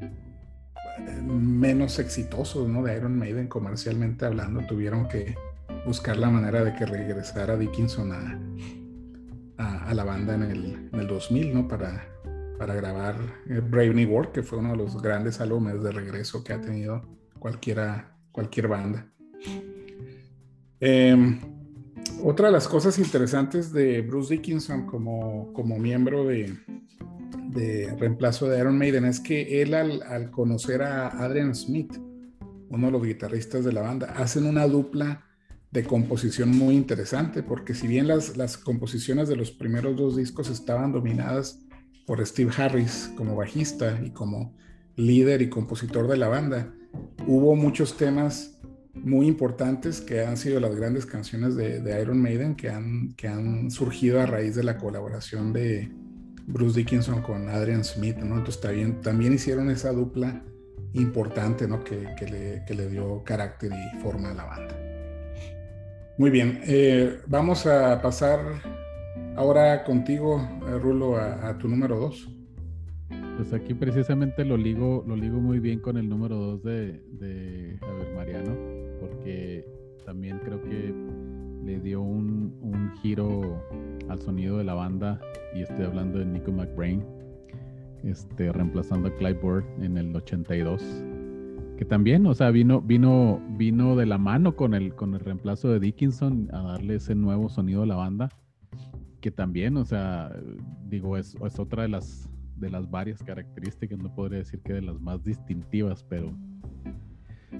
[0.00, 2.82] eh, menos exitosos ¿no?
[2.82, 4.66] de Iron Maiden comercialmente hablando.
[4.66, 5.36] Tuvieron que
[5.86, 8.38] buscar la manera de que regresara Dickinson a,
[9.88, 11.68] a, la banda en el, en el 2000, ¿no?
[11.68, 12.06] Para,
[12.58, 13.16] para grabar
[13.48, 16.60] eh, Brave New World, que fue uno de los grandes álbumes de regreso que ha
[16.60, 17.02] tenido
[17.38, 19.06] cualquiera, cualquier banda.
[20.78, 21.38] Em,
[22.22, 26.54] otra de las cosas interesantes de Bruce Dickinson como, como miembro de,
[27.48, 31.96] de reemplazo de Iron Maiden es que él al, al, conocer a Adrian Smith,
[32.68, 35.29] uno de los guitarristas de la banda, hacen una dupla
[35.70, 40.50] de composición muy interesante, porque si bien las, las composiciones de los primeros dos discos
[40.50, 41.60] estaban dominadas
[42.06, 44.56] por Steve Harris como bajista y como
[44.96, 46.74] líder y compositor de la banda,
[47.26, 48.58] hubo muchos temas
[48.94, 53.28] muy importantes que han sido las grandes canciones de, de Iron Maiden que han, que
[53.28, 55.92] han surgido a raíz de la colaboración de
[56.46, 58.36] Bruce Dickinson con Adrian Smith, ¿no?
[58.36, 60.42] Entonces también, también hicieron esa dupla
[60.94, 61.84] importante, ¿no?
[61.84, 64.89] Que, que, le, que le dio carácter y forma a la banda.
[66.20, 68.40] Muy bien, eh, vamos a pasar
[69.36, 72.28] ahora contigo, eh, Rulo, a, tu número dos.
[73.38, 77.78] Pues aquí precisamente lo ligo, lo ligo muy bien con el número dos de, de
[77.80, 78.54] Javier Mariano,
[79.00, 79.64] porque
[80.04, 80.94] también creo que
[81.64, 83.64] le dio un, un, giro
[84.10, 85.18] al sonido de la banda,
[85.54, 87.02] y estoy hablando de Nico McBrain,
[88.04, 90.82] este, reemplazando a Clive Bird en el 82
[91.80, 95.70] que también, o sea, vino, vino, vino de la mano con el, con el reemplazo
[95.70, 98.28] de Dickinson a darle ese nuevo sonido a la banda,
[99.22, 100.30] que también, o sea,
[100.90, 104.82] digo, es, es otra de las, de las varias características, no podría decir que de
[104.82, 106.36] las más distintivas, pero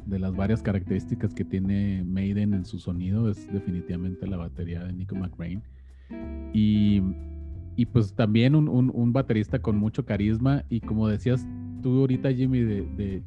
[0.05, 4.93] de las varias características que tiene Maiden en su sonido es definitivamente la batería de
[4.93, 5.63] Nico McRae.
[6.53, 7.01] Y,
[7.75, 11.47] y pues también un, un, un, baterista con mucho carisma y como decías
[11.81, 13.23] tú ahorita Jimmy de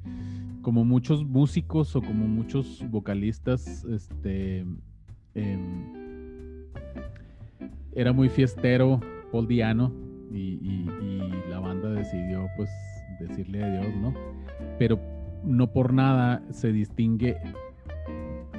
[0.63, 4.65] como muchos músicos o como muchos vocalistas, este
[5.35, 6.63] em,
[7.93, 8.99] era muy fiestero,
[9.31, 9.91] Paul Diano,
[10.31, 10.87] y,
[11.49, 12.71] la banda decidió pues
[13.19, 14.13] decirle adiós, ¿no?
[14.79, 14.99] Pero
[15.43, 17.37] no por nada se distingue,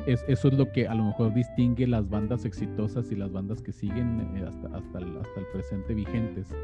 [0.07, 3.61] es, eso es lo que a lo mejor distingue las bandas exitosas y las bandas
[3.61, 6.55] que siguen eh, hasta, hasta, hasta el presente vigentes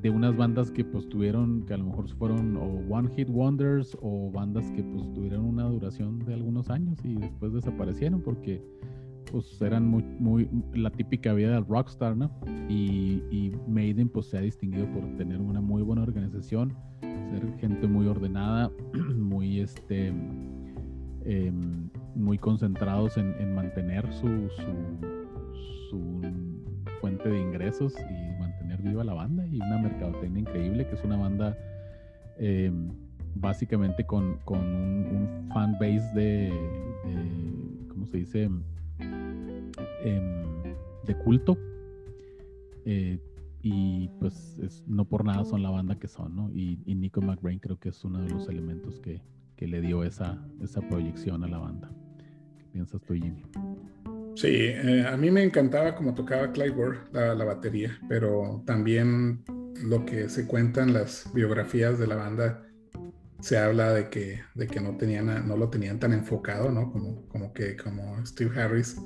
[0.00, 3.96] de unas bandas que pues tuvieron, que a lo mejor fueron o One Hit Wonders
[4.00, 8.62] o bandas que pues tuvieron una duración de algunos años y después desaparecieron porque
[9.30, 12.30] pues eran muy, la típica vida del rockstar, ¿no?
[12.68, 18.06] Y, Maiden pues se ha distinguido por tener una muy buena organización, ser gente muy
[18.06, 18.70] ordenada,
[19.16, 20.12] muy este
[21.24, 26.20] em, muy concentrados en, en mantener su, su, su
[27.00, 28.25] fuente de ingresos y
[28.86, 31.56] viva la banda y una mercadotecnia increíble, que es una banda
[32.38, 32.70] eh,
[33.34, 36.52] básicamente con, con un, fan base de,
[37.88, 38.50] ¿cómo se dice?
[40.02, 40.42] Em,
[41.04, 41.58] de culto.
[42.84, 43.18] Eh,
[43.62, 46.50] y pues es, no por nada son la banda que son, ¿no?
[46.52, 49.22] Y, y Nico McBrain creo que es uno de los elementos que,
[49.56, 51.90] que le dio esa, esa proyección a la banda.
[52.58, 53.42] ¿Qué piensas tú, Jimmy?
[54.36, 59.42] Sí, eh, a mí me encantaba como tocaba Clive la, la, batería, pero también
[59.82, 62.62] lo que se cuenta en las biografías de la banda
[63.40, 66.92] se habla de que, de que no, tenían, no lo tenían tan enfocado, ¿no?
[66.92, 68.96] Como, como que como Steve Harris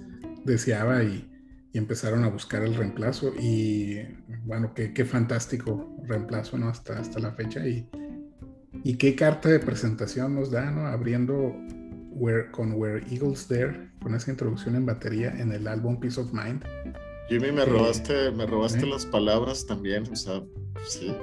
[0.45, 1.31] deseaba y,
[1.73, 4.01] y empezaron a buscar el reemplazo y
[4.45, 6.69] bueno, qué, qué fantástico reemplazo, ¿no?
[6.69, 7.89] Hasta, hasta la fecha y,
[8.83, 10.87] y qué carta de presentación nos da, ¿no?
[10.89, 11.55] Abriendo
[12.53, 16.65] con Where Eagles There, con esa introducción en batería en el álbum Peace of Mind.
[17.29, 20.43] Jimmy, me robaste, me robaste las palabras también, o sea,
[20.85, 21.15] sí,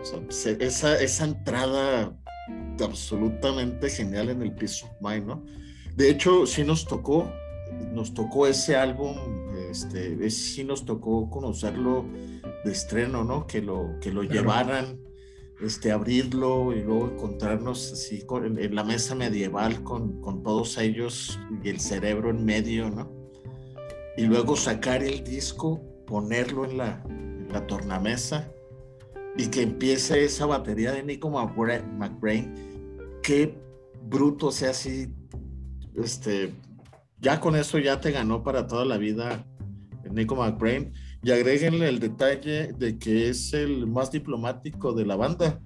[0.59, 2.17] esa, esa entrada
[2.81, 5.45] absolutamente genial en el Peace of Mind, ¿no?
[5.95, 7.29] De hecho, sí nos tocó,
[7.91, 9.17] nos tocó ese álbum,
[9.69, 12.05] este, sí nos tocó conocerlo
[12.63, 13.45] de estreno, ¿no?
[13.45, 14.99] Que lo, que lo llevaran
[15.61, 21.69] este, abrirlo y luego encontrarnos así en, la mesa medieval con, con, todos ellos y
[21.69, 23.11] el cerebro en medio, ¿no?
[24.17, 27.03] Y luego sacar el disco, ponerlo en la,
[27.51, 28.51] la tornamesa
[29.37, 32.53] y que empiece esa batería de Nico McBrain.
[33.21, 33.55] Qué
[34.03, 35.13] bruto, o sea, así,
[35.95, 36.53] este,
[37.19, 39.45] ya con eso ya te ganó para toda la vida
[40.11, 40.93] Nico McBrain
[41.23, 45.59] y agréguenle el detalle de que es el más diplomático de la banda,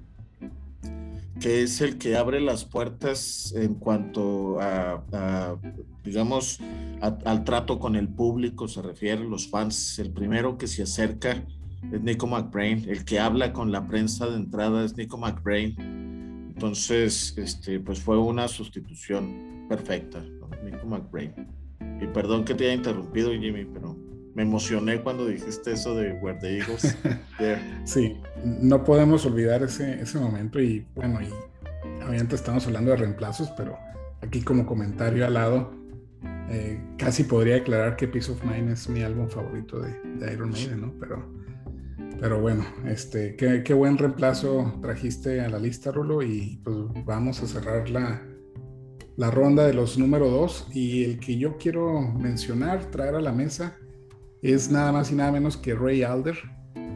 [1.39, 5.58] que es el que abre las puertas en cuanto a,
[6.04, 6.60] digamos,
[7.02, 11.43] al trato con el público, se refiere, los fans, el primero que se acerca
[11.91, 15.76] es Nico McBrain, el que habla con la prensa de entrada es Nico McBrain.
[16.54, 20.24] Entonces, este, pues fue una sustitución perfecta,
[20.64, 21.34] Nico McBrain.
[21.99, 23.97] Y perdón que te haya interrumpido, Jimmy, pero
[24.34, 26.97] me emocioné cuando dijiste eso de Where the Eagles.
[27.86, 31.29] sí, no podemos olvidar ese, ese momento y bueno, y
[32.03, 33.77] obviamente estamos hablando de reemplazos, pero
[34.21, 35.71] aquí como comentario al lado,
[36.49, 40.51] eh, casi podría declarar que Peace of Mind es mi álbum favorito de, de Iron
[40.51, 40.93] Maiden, ¿no?
[40.99, 41.25] Pero,
[42.19, 46.75] pero bueno, este, qué, qué, buen reemplazo trajiste a la lista, Rulo, y pues
[47.05, 48.21] vamos a cerrar la,
[49.17, 53.32] la ronda de los número dos y el que yo quiero mencionar, traer a la
[53.32, 53.77] mesa,
[54.41, 56.37] es nada más y nada menos que Ray Alder,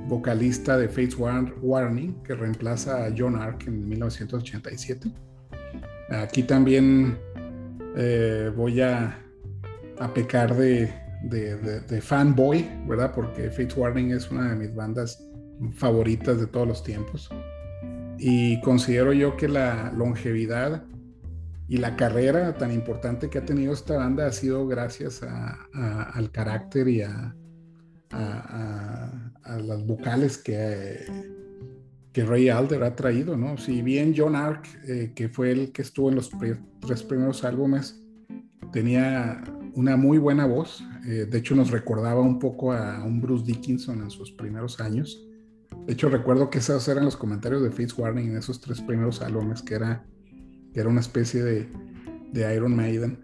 [0.07, 5.11] vocalista de Fates Warning, que reemplaza a John Ark en 1987.
[6.09, 7.17] Aquí también
[7.95, 9.19] eh, voy a,
[9.99, 10.91] a pecar de,
[11.23, 13.13] de, fanboy, ¿verdad?
[13.13, 15.23] Porque Fates Warning es una de mis bandas
[15.73, 17.29] favoritas de todos los tiempos.
[18.17, 20.83] Y considero yo que la longevidad
[21.67, 26.87] y la carrera tan importante que ha tenido esta banda ha sido gracias al carácter
[26.87, 27.35] y a,
[28.11, 31.05] las vocales que,
[32.13, 33.57] que Ray Alder ha traído, ¿no?
[33.57, 36.31] Si bien John Ark, eh, que fue el que estuvo en los
[36.79, 38.01] tres primeros álbumes,
[38.71, 39.43] tenía
[39.75, 44.01] una muy buena voz, eh, de hecho nos recordaba un poco a un Bruce Dickinson
[44.01, 45.25] en sus primeros años.
[45.85, 49.61] De hecho recuerdo que esos eran los comentarios de Warning en esos tres primeros álbumes,
[49.61, 50.05] que era
[50.75, 53.17] que era una especie de, Iron Maiden.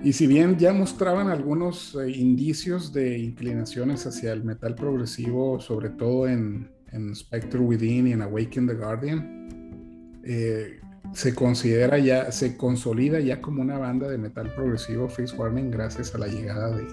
[0.00, 5.90] Y si bien ya mostraban algunos eh, indicios de inclinaciones hacia el metal progresivo, sobre
[5.90, 10.80] todo en, en Spectre Within y en Awaken the Guardian, eh,
[11.12, 16.14] se considera ya, se consolida ya como una banda de metal progresivo Face Warning gracias
[16.14, 16.86] a la llegada de,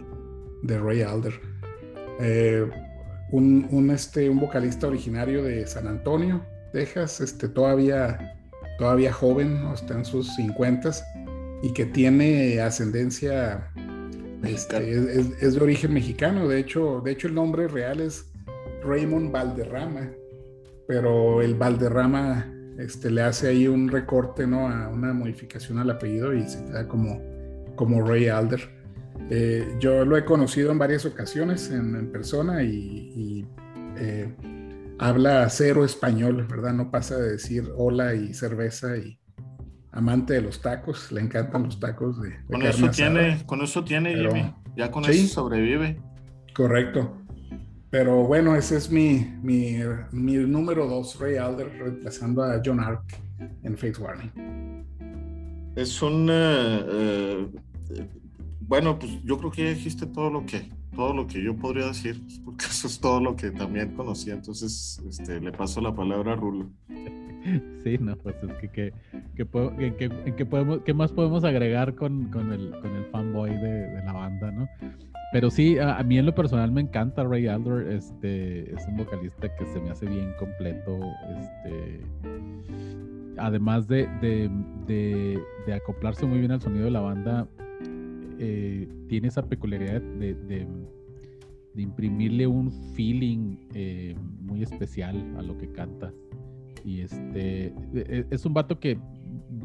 [0.63, 1.39] de Ray Alder.
[2.19, 2.69] Eh,
[3.31, 8.35] un, un, este, un vocalista originario de San Antonio, Texas, este, todavía
[8.79, 10.91] todavía joven, está en sus 50
[11.61, 13.69] y que tiene ascendencia,
[14.43, 16.47] este, es, de origen mexicano.
[16.47, 18.25] De hecho, de hecho, el nombre real es
[18.83, 20.09] Raymond Valderrama,
[20.87, 24.69] pero el Valderrama este, le hace ahí un recorte, ¿no?
[24.69, 27.21] A una modificación al apellido y se queda como,
[27.75, 28.79] como Ray Alder.
[29.29, 33.45] Eh, yo lo he conocido en varias ocasiones en, persona y,
[33.97, 34.33] eh,
[34.99, 36.73] habla cero español, ¿verdad?
[36.73, 39.19] No pasa de decir hola y cerveza y
[39.91, 44.15] amante de los tacos, le encantan los tacos de, con, eso tiene, con eso tiene,
[44.15, 45.99] Jimmy, ya con eso sobrevive.
[46.53, 47.15] Correcto.
[47.89, 49.77] Pero bueno, ese es mi, mi,
[50.11, 53.03] mi número dos, Ray Alder, reemplazando a John Ark
[53.63, 54.85] en Faith Warning.
[55.75, 56.29] Es un...
[56.31, 57.47] Eh,
[58.59, 60.69] bueno, pues yo creo que ya dijiste todo lo que,
[60.99, 64.33] todo lo que yo podría decir, porque eso es todo lo que también conocía.
[64.33, 66.69] Entonces, este, le paso la palabra a Rulo.
[67.85, 68.91] Sí, no, pues es que,
[69.33, 69.45] que,
[70.45, 74.51] podemos, ¿qué más podemos agregar con, con, el, con el fanboy de, de la banda,
[74.51, 74.67] no?
[75.31, 79.55] Pero sí, a, mí en lo personal me encanta Ray Alder, este, es un vocalista
[79.55, 80.99] que se me hace bien completo,
[81.39, 82.01] este,
[83.37, 84.51] además de, de,
[84.85, 87.47] de, de acoplarse muy bien al sonido de la banda,
[88.39, 90.67] eh, tiene esa peculiaridad de,
[91.75, 96.11] imprimirle un feeling eh, muy especial a lo que canta.
[96.83, 98.97] Y este e, e, es un vato que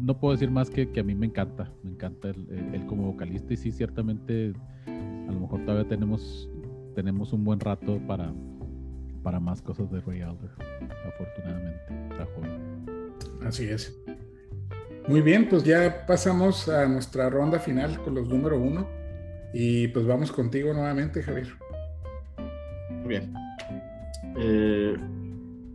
[0.00, 1.72] no puedo decir más que, que a mí me encanta.
[1.82, 3.52] Me encanta él, como vocalista.
[3.52, 4.52] Y sí, ciertamente,
[4.86, 6.48] a lo mejor todavía tenemos,
[6.94, 8.32] tenemos un buen rato para,
[9.22, 10.50] para más cosas de Ray Alder.
[11.06, 12.84] Afortunadamente, está joven.
[13.42, 14.03] Así es.
[15.06, 18.88] Muy bien, pues ya pasamos a nuestra ronda final con los número uno.
[19.52, 21.48] Y pues vamos contigo nuevamente, Javier.
[22.90, 23.34] Muy bien.
[24.36, 24.96] Eh,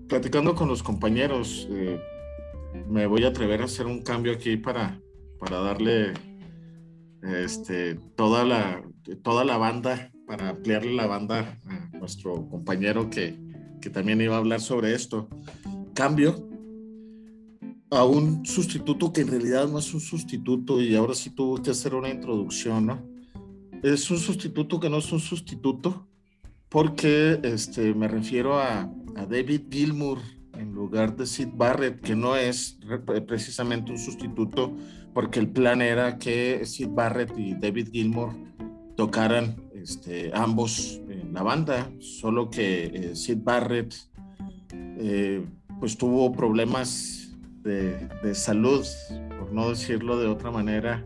[0.08, 2.02] platicando con los compañeros, eh,
[2.88, 5.00] me voy a atrever a hacer un cambio aquí para,
[5.40, 6.14] para darle
[7.22, 8.82] este, toda, la,
[9.24, 13.38] toda la banda, para ampliarle la banda a nuestro compañero que,
[13.80, 15.30] que también iba a hablar sobre esto.
[15.94, 16.50] cambio
[17.92, 21.72] a un sustituto que en realidad no es un sustituto y ahora sí tuvo que
[21.72, 23.02] hacer una introducción, ¿no?
[23.82, 26.08] Es un sustituto que no es un sustituto
[26.68, 28.82] porque este, me refiero a,
[29.16, 30.20] a David Gilmour
[30.54, 32.78] en lugar de Sid Barrett, que no es
[33.26, 34.76] precisamente un sustituto
[35.14, 38.36] porque el plan era que Sid Barrett y David Gilmour
[38.96, 43.96] tocaran este, ambos en la banda, solo que eh, Sid Barrett
[44.74, 45.46] eh,
[45.80, 47.19] pues tuvo problemas
[47.70, 48.86] de, de, salud,
[49.38, 51.06] por no decirlo de otra manera,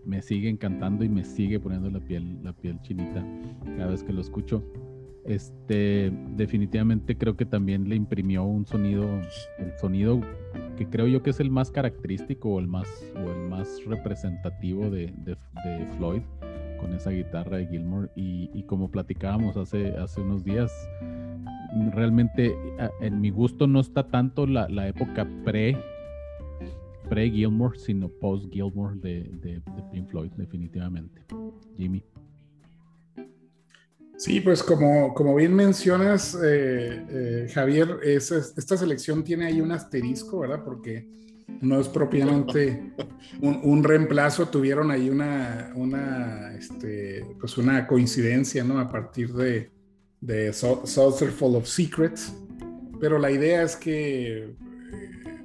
[0.07, 3.23] me sigue encantando y me sigue poniendo la piel, la piel chinita
[3.77, 4.63] cada vez que lo escucho.
[5.25, 9.03] Este, definitivamente creo que también le imprimió un sonido,
[9.59, 10.21] el sonido
[10.77, 14.89] que creo yo que es el más característico o el más, o el más representativo
[14.89, 15.13] de,
[15.97, 16.21] Floyd
[16.79, 20.71] con esa guitarra de Gilmore y, como platicábamos hace, hace unos días,
[21.91, 22.55] realmente
[23.01, 25.75] en mi gusto no está tanto la, la época pre
[27.09, 31.21] pre Gilmore, sino post Gilmore de, de, Pink Floyd, definitivamente.
[31.77, 32.03] Jimmy.
[34.17, 40.39] Sí, pues como, como bien mencionas, eh, eh, Javier, esta selección tiene ahí un asterisco,
[40.39, 40.63] ¿verdad?
[40.63, 41.07] Porque
[41.61, 42.93] no es propiamente
[43.41, 48.79] un, reemplazo, tuvieron ahí una, una, este, pues una coincidencia, ¿no?
[48.79, 49.69] A partir de,
[50.19, 52.33] de Saucer Full of Secrets,
[52.99, 54.55] pero la idea es que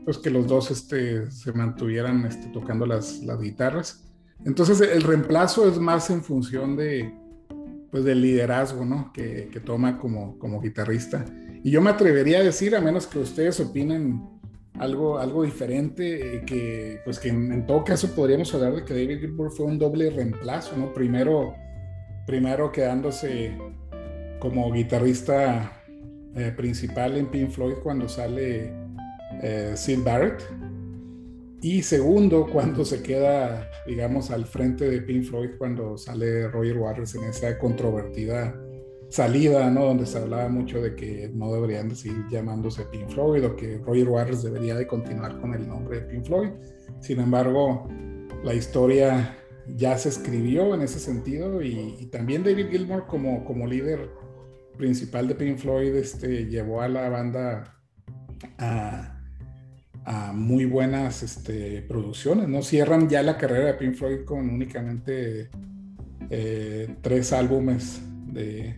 [0.04, 4.04] pues que los dos este, se mantuvieran este, tocando las, las, guitarras.
[4.44, 7.14] Entonces el reemplazo es más en función de,
[7.90, 9.12] pues, del liderazgo ¿no?
[9.12, 11.24] que, que, toma como, como guitarrista.
[11.62, 14.20] Y yo me atrevería a decir, a menos que ustedes opinen
[14.78, 19.20] algo, algo diferente, eh, que, pues que en, todo caso podríamos hablar de que David
[19.20, 20.92] Gilmour fue un doble reemplazo, ¿no?
[20.92, 21.54] Primero,
[22.26, 23.56] primero quedándose
[24.40, 25.72] como guitarrista
[26.34, 28.81] eh, principal en Pink Floyd cuando sale
[29.42, 29.74] eh,
[30.04, 30.42] Barrett.
[31.62, 37.14] Y segundo, cuando se queda, digamos, al frente de Pink Floyd, cuando sale Roger Waters
[37.14, 38.58] en esa controvertida
[39.12, 39.84] salida, ¿no?
[39.84, 43.78] Donde se hablaba mucho de que no deberían de seguir llamándose Pink Floyd o que
[43.78, 46.50] Roger Waters debería de continuar con el nombre de Pink Floyd.
[47.00, 47.86] Sin embargo,
[48.42, 49.36] la historia
[49.68, 54.10] ya se escribió en ese sentido y, también David Gilmour como, como líder
[54.76, 57.78] principal de Pink Floyd este, llevó a la banda
[58.58, 59.11] a,
[60.04, 62.62] a muy buenas este, producciones, ¿no?
[62.62, 65.50] Cierran ya la carrera de Pink Floyd con únicamente
[66.30, 68.76] eh, tres álbumes de,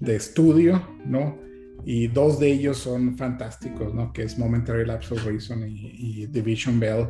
[0.00, 1.38] estudio, ¿no?
[1.84, 4.12] Y dos de ellos son fantásticos, ¿no?
[4.12, 7.08] Que es Momentary Lapse of Reason y, Division Bell,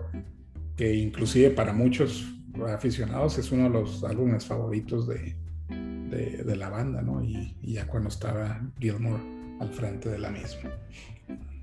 [0.76, 2.26] que inclusive para muchos
[2.66, 5.36] aficionados es uno de los álbumes favoritos de,
[5.68, 7.22] de, la banda, ¿no?
[7.22, 9.22] Y, y ya cuando estaba Gilmore
[9.60, 10.70] al frente de la misma.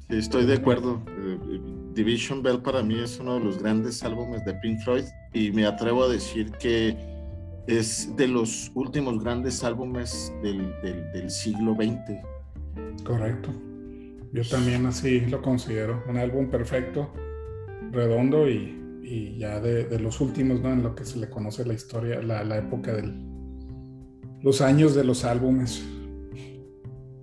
[0.10, 1.02] Estoy de acuerdo.
[1.08, 1.60] Eh,
[1.94, 5.66] Division Bell para mí es uno de los grandes álbumes de Pink Floyd y me
[5.66, 6.96] atrevo a decir que
[7.68, 13.04] es de los últimos grandes álbumes del, del, siglo XX.
[13.04, 13.50] Correcto.
[14.32, 16.04] Yo también así lo considero.
[16.08, 17.12] Un álbum perfecto,
[17.92, 20.74] redondo y, y ya de, los últimos, ¿no?
[20.74, 23.12] En lo que se le conoce la historia, la, la época de
[24.44, 25.84] los años de los álbumes.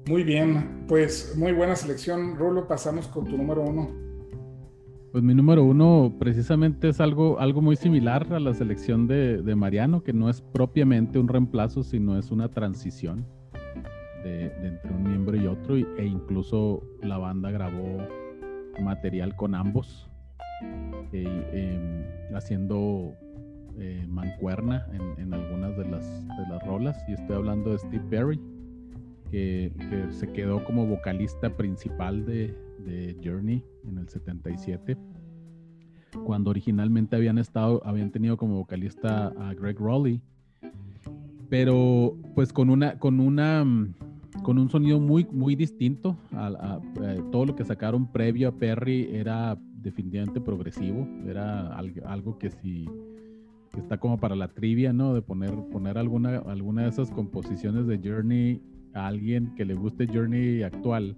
[0.09, 2.37] Muy bien, pues muy buena selección.
[2.37, 3.89] Rulo, pasamos con tu número uno.
[5.13, 10.03] Pues mi número uno precisamente es algo, algo muy similar a la selección de, Mariano,
[10.03, 13.27] que no es propiamente un reemplazo, sino es una transición
[14.25, 17.99] de, entre un miembro y otro, e incluso la banda grabó
[18.83, 20.11] material con ambos,
[21.13, 23.13] eh, em, haciendo
[23.79, 24.87] eh, mancuerna
[25.19, 28.41] en, algunas de las, de las rolas, y estoy hablando de Steve Perry,
[29.33, 29.72] que,
[30.11, 32.55] se quedó como vocalista principal de,
[32.85, 34.97] de, Journey en el 77,
[36.24, 40.20] cuando originalmente habían estado, habían tenido como vocalista a Greg Rowley,
[41.49, 43.64] pero pues con una, con una
[44.43, 49.09] con un sonido muy, muy distinto a, eh, todo lo que sacaron previo a Perry
[49.12, 52.89] era definitivamente progresivo, era algo, que si
[53.76, 55.14] está como para la trivia, ¿no?
[55.14, 58.61] De poner, poner alguna, alguna de esas composiciones de Journey
[58.95, 61.16] a alguien que le guste Journey actual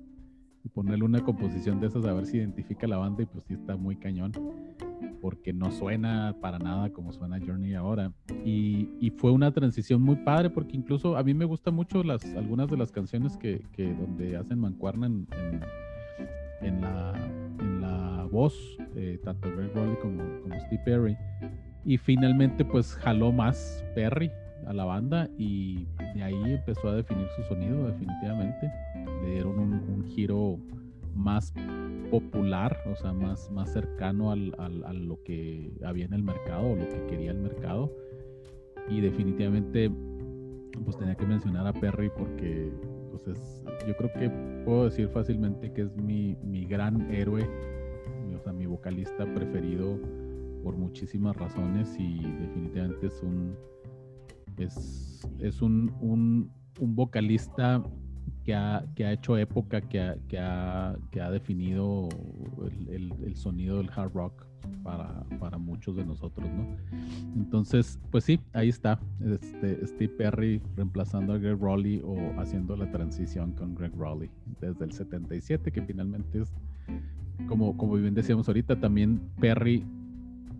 [0.64, 3.54] y ponerle una composición de esas a ver si identifica la banda y pues sí
[3.54, 4.32] está muy cañón
[5.20, 8.12] porque no suena para nada como suena Journey ahora.
[8.44, 12.24] Y, y fue una transición muy padre porque incluso a mí me gustan mucho las
[12.34, 15.26] algunas de las canciones que, que donde hacen mancuerna en,
[16.60, 17.14] en, la,
[17.58, 18.54] en la voz
[18.96, 21.16] eh, tanto Greg Rowley como, como Steve Perry.
[21.86, 24.30] Y finalmente pues jaló más Perry
[24.66, 28.70] a la banda y de ahí empezó a definir su sonido definitivamente.
[29.22, 30.58] Le dieron un, giro
[31.14, 31.52] más
[32.10, 36.72] popular, o sea, más, más cercano al, al, a lo que había en el mercado
[36.72, 37.92] o lo que quería el mercado.
[38.88, 39.90] Y definitivamente,
[40.84, 42.70] pues tenía que mencionar a Perry porque,
[43.10, 44.30] pues es, yo creo que
[44.64, 47.48] puedo decir fácilmente que es mi, mi gran héroe,
[48.34, 49.98] o sea, mi vocalista preferido
[50.62, 53.56] por muchísimas razones y definitivamente es un
[54.58, 56.50] es, es un, un,
[56.80, 57.82] un, vocalista
[58.44, 62.08] que ha, que ha, hecho época, que ha, que ha, que ha definido
[62.90, 64.46] el, el, sonido del hard rock
[64.82, 66.66] para, para, muchos de nosotros, ¿no?
[67.36, 72.90] Entonces, pues sí, ahí está, este, Steve Perry reemplazando a Greg Rowley o haciendo la
[72.90, 74.30] transición con Greg Rowley
[74.60, 76.52] desde el 77, que finalmente es,
[77.48, 79.84] como, como bien decíamos ahorita, también Perry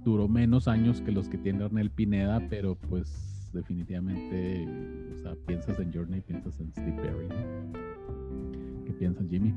[0.04, 4.68] duró menos años que los que tiene Arnel Pineda, pero pues definitivamente,
[5.24, 7.28] o piensas en Journey, piensas en Steve Perry.
[8.84, 9.54] ¿Qué piensas, Jimmy?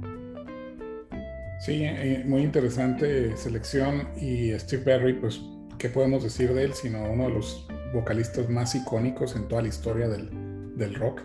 [1.59, 5.41] Sí, eh, muy interesante selección y Steve Perry, pues,
[5.77, 6.73] ¿qué podemos decir de él?
[6.73, 11.21] Sino uno de los vocalistas más icónicos en toda la historia del, del rock.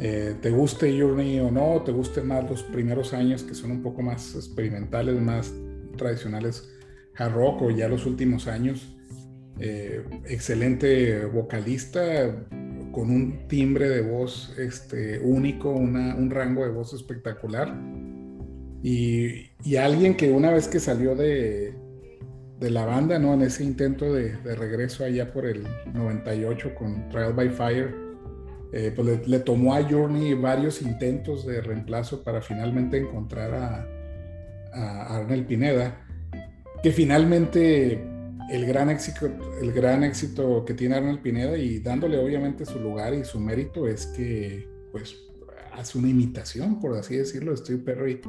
[0.00, 3.82] Eh, te guste Journey o no, te gusten más los primeros años que son un
[3.82, 5.52] poco más experimentales, más
[5.96, 6.70] tradicionales
[7.16, 8.93] hard rock o ya los últimos años,
[9.58, 12.34] eh, excelente vocalista
[12.92, 17.74] con un timbre de voz este, único, un rango de voz espectacular.
[18.82, 21.74] Y, alguien que una vez que salió de,
[22.60, 23.34] de la banda, ¿no?
[23.34, 27.94] En ese intento de, regreso allá por el 98 con Trial by Fire,
[28.72, 33.86] eh, pues le, tomó a Journey varios intentos de reemplazo para finalmente encontrar a,
[34.72, 36.04] a Arnel Pineda,
[36.82, 38.13] que finalmente
[38.50, 39.26] el gran éxito,
[39.60, 43.86] el gran éxito que tiene Arnold Pineda y dándole obviamente su lugar y su mérito
[43.86, 45.16] es que pues
[45.72, 48.20] hace una imitación, por así decirlo, de Steve Perry.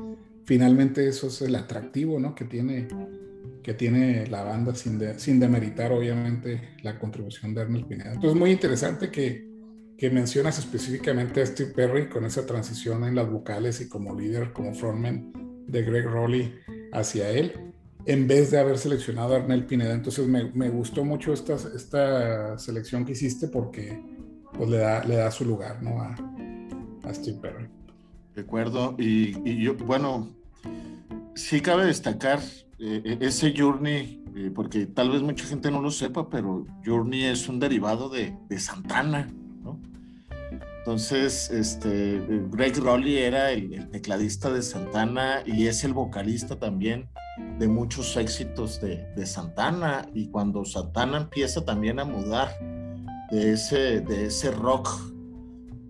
[0.45, 2.33] Finalmente eso es el atractivo, ¿no?
[2.33, 2.87] Que tiene,
[3.61, 8.13] que tiene la banda sin, sin demeritar obviamente la contribución de Arnold Pineda.
[8.13, 9.47] Entonces muy interesante que,
[9.97, 14.53] que mencionas específicamente a Steve Perry con esa transición en las vocales y como líder,
[14.53, 15.33] como frontman
[15.67, 16.53] de Greg Rowley
[16.93, 17.73] hacia él
[18.05, 19.93] en vez de haber seleccionado a Arnel Pineda.
[19.93, 24.01] Entonces me, me gustó mucho esta, esta, selección que hiciste porque
[24.53, 26.01] pues, le, da, le da su lugar ¿no?
[26.01, 26.15] a,
[27.03, 27.67] a Steve Perry.
[28.35, 30.35] De acuerdo, y, y, yo, bueno,
[31.35, 32.39] sí cabe destacar
[32.79, 37.23] eh, e, ese Journey, eh, porque tal vez mucha gente no lo sepa, pero Journey
[37.23, 39.29] es un derivado de, de Santana.
[40.85, 42.21] Entonces, este,
[42.51, 47.09] Greg Rowley era el, tecladista de Santana y es el vocalista también
[47.57, 50.07] de muchos éxitos de, Santana.
[50.13, 52.49] Y cuando Santana empieza también a mudar
[53.31, 54.87] de ese, de ese rock,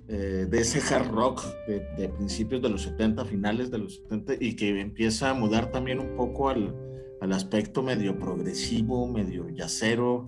[0.08, 4.56] eh, de ese hard rock de, principios de los 70, finales de los 70 y
[4.56, 6.74] que empieza a mudar también un poco al,
[7.20, 10.26] al aspecto medio progresivo, medio yacero,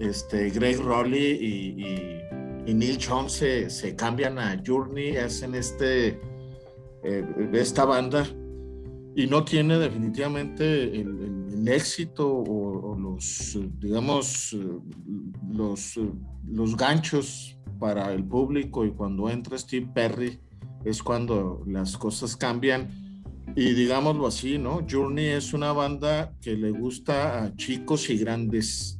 [0.00, 2.21] este, Greg Rowley y,
[2.66, 6.20] Neil Young se, se, cambian a Journey, hacen este,
[7.02, 8.26] eh, esta banda
[9.14, 14.56] y no tiene definitivamente el, éxito o, los, digamos,
[15.48, 16.00] los,
[16.44, 20.40] los ganchos para el público y cuando entra Steve Perry
[20.84, 22.88] es cuando las cosas cambian
[23.54, 24.84] y digámoslo así, ¿no?
[24.90, 28.98] Journey es una banda que le gusta a chicos y grandes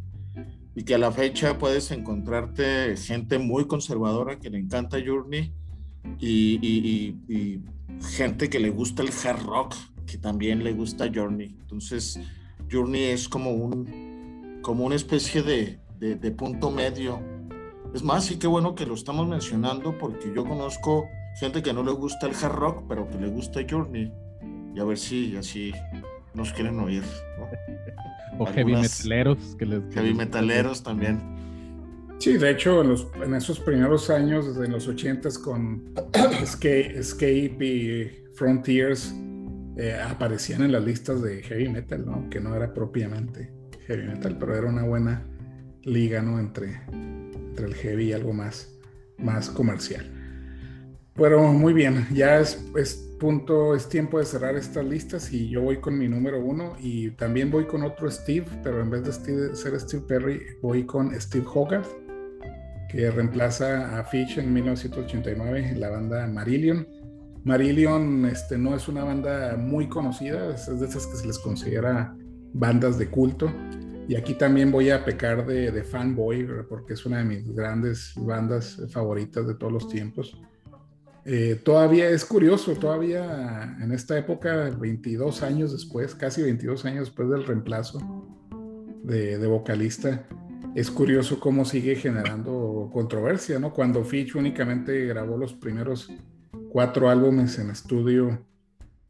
[0.75, 5.53] y que a la fecha puedes encontrarte gente muy conservadora que le encanta Journey
[6.19, 7.61] y, y
[8.01, 9.75] gente que le gusta el hard rock
[10.07, 11.57] que también le gusta Journey.
[11.61, 12.21] Entonces,
[12.71, 17.21] Journey es como, un, como una especie de, de, punto medio.
[17.95, 21.07] Es más, sí que bueno que lo estamos mencionando porque yo conozco
[21.41, 24.13] gente que no le gusta el hard rock, pero que le gusta Journey.
[24.75, 25.73] Y a ver si así
[26.35, 27.05] nos quieren oír.
[28.39, 29.57] O heavy metaleros.
[29.59, 31.21] Que les, heavy metaleros también.
[32.19, 35.93] Sí, de hecho, en, los, en esos primeros años, desde los 80s, con
[36.41, 39.15] Escape, Escape y Frontiers,
[39.77, 42.29] eh, aparecían en las listas de heavy metal, ¿no?
[42.31, 43.51] Que no era propiamente
[43.87, 45.27] heavy metal, pero era una buena
[45.83, 46.39] liga, ¿no?
[46.39, 48.79] Entre, entre el heavy y algo más,
[49.19, 50.22] más comercial.
[51.15, 52.57] Pero muy bien, ya es,
[53.21, 57.11] punto, es tiempo de cerrar estas listas y yo voy con mi número uno y
[57.11, 61.47] también voy con otro Steve, pero en vez de ser Steve Perry, voy con Steve
[61.53, 61.89] Hogarth,
[62.89, 66.87] que reemplaza a Fish en 1989 en la banda Marillion
[67.45, 72.17] Marillion este, no es una banda muy conocida, es de esas que se les considera
[72.53, 73.53] bandas de culto.
[74.09, 78.81] Y aquí también voy a pecar de, fanboy, porque es una de mis grandes bandas
[78.91, 80.37] favoritas de todos los tiempos.
[81.25, 87.29] Eh, todavía es curioso, todavía en esta época, 22 años después, casi 22 años después
[87.29, 88.01] del reemplazo
[89.05, 90.27] de, vocalista,
[90.75, 93.73] es curioso cómo sigue generando controversia, ¿no?
[93.73, 96.11] Cuando Fitch únicamente grabó los primeros
[96.71, 98.45] cuatro álbumes en estudio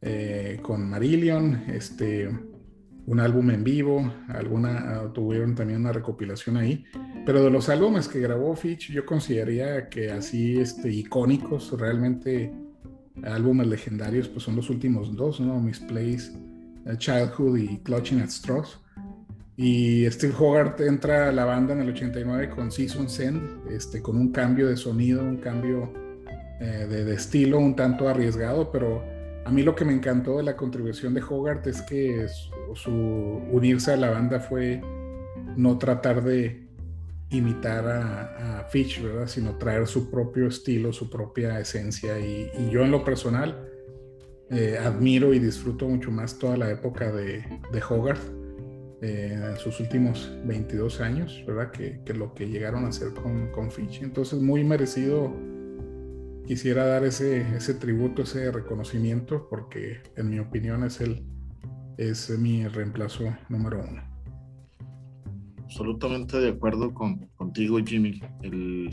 [0.01, 2.29] eh, con Marillion, este,
[3.07, 6.85] un álbum en vivo, alguna, tuvieron también una recopilación ahí,
[7.25, 12.51] pero de los álbumes que grabó Fitch yo consideraría que así este, icónicos, realmente
[13.23, 15.59] álbumes legendarios, pues son los últimos dos, ¿no?
[15.59, 16.33] Misplaced
[16.85, 18.79] uh, Childhood y Clutching at Straws.
[19.55, 24.17] Y Steve Hogarth entra a la banda en el 89 con Season End, este, con
[24.17, 25.93] un cambio de sonido, un cambio
[26.59, 29.03] eh, de, estilo un tanto arriesgado, pero
[29.45, 32.25] a mí lo que me encantó de la contribución de Hogarth es que
[32.73, 32.91] su,
[33.51, 34.81] unirse a la banda fue
[35.55, 36.65] no tratar de
[37.33, 39.27] imitar a, Fitch, ¿verdad?
[39.27, 42.19] Sino traer su propio estilo, su propia esencia.
[42.19, 43.69] Y, yo en lo personal
[44.49, 48.43] eh, admiro y disfruto mucho más toda la época de, de Hogarth.
[49.05, 51.71] Eh, en sus últimos 22 años, ¿verdad?
[51.71, 54.01] Que, lo que llegaron a hacer con, con Fitch.
[54.01, 55.35] Entonces, muy merecido
[56.47, 61.25] quisiera dar ese, ese tributo, ese reconocimiento, porque en mi opinión es, el,
[61.97, 64.12] es mi reemplazo número uno.
[65.63, 68.21] Absolutamente de acuerdo con, contigo, Jimmy.
[68.41, 68.89] El,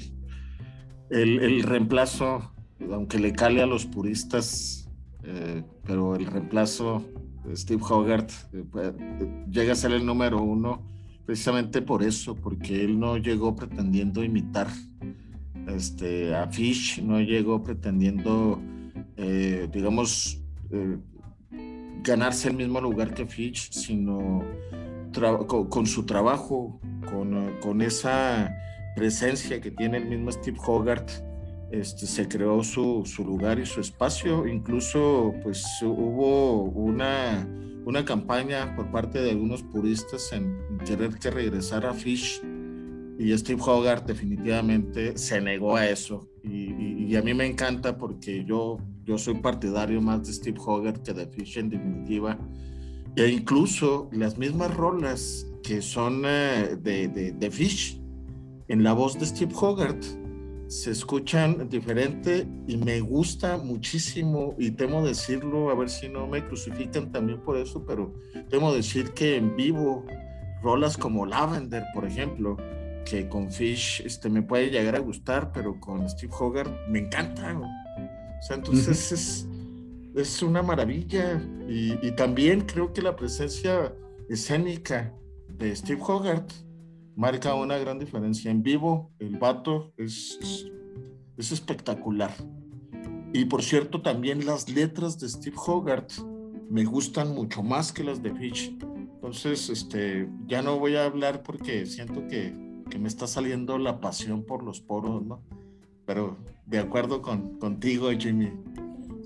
[1.10, 2.52] el, reemplazo,
[2.92, 4.88] aunque le cale a los puristas,
[5.24, 7.04] eh, pero el reemplazo
[7.44, 8.92] de Steve Hogarth eh,
[9.50, 10.86] llega a ser el número uno
[11.26, 14.68] precisamente por eso, porque él no llegó pretendiendo imitar
[15.68, 18.60] este, a Fish no llegó pretendiendo,
[19.16, 20.42] eh, digamos,
[22.02, 24.42] ganarse el mismo lugar que Fish, sino
[25.46, 26.80] con, su trabajo,
[27.60, 28.54] con, esa
[28.96, 31.10] presencia que tiene el mismo Steve Hogarth,
[31.70, 34.46] este, se creó su, lugar y su espacio.
[34.46, 37.48] Incluso, pues hubo una,
[37.84, 42.40] una campaña por parte de algunos puristas en querer que regresara Fish
[43.20, 46.26] y Steve Hogarth definitivamente se negó a eso.
[46.42, 51.12] Y, a mí me encanta porque yo, yo soy partidario más de Steve Hogarth que
[51.12, 52.38] de Fish en definitiva.
[53.16, 58.00] E incluso las mismas rolas que son eh, de, de, de, Fish
[58.68, 60.04] en la voz de Steve Hogarth
[60.68, 66.44] se escuchan diferente y me gusta muchísimo y temo decirlo, a ver si no me
[66.44, 68.14] crucifican también por eso, pero
[68.48, 70.06] temo decir que en vivo
[70.62, 72.56] rolas como Lavender, por ejemplo,
[73.04, 77.58] que con Fish este, me puede llegar a gustar, pero con Steve Hogarth me encanta.
[77.58, 79.48] O sea, entonces es,
[80.14, 81.42] es, una maravilla.
[81.68, 83.94] Y, también creo que la presencia
[84.28, 85.14] escénica
[85.58, 86.52] de Steve Hogarth
[87.16, 88.50] marca una gran diferencia.
[88.50, 90.66] En vivo, el vato es, es,
[91.36, 92.32] es espectacular.
[93.32, 96.12] Y por cierto, también las letras de Steve Hogarth
[96.68, 98.76] me gustan mucho más que las de Fish.
[99.14, 104.00] Entonces, este, ya no voy a hablar porque siento que que me está saliendo la
[104.00, 105.40] pasión por los poros, ¿no?
[106.04, 106.36] Pero
[106.66, 108.52] de acuerdo con, contigo, Jimmy.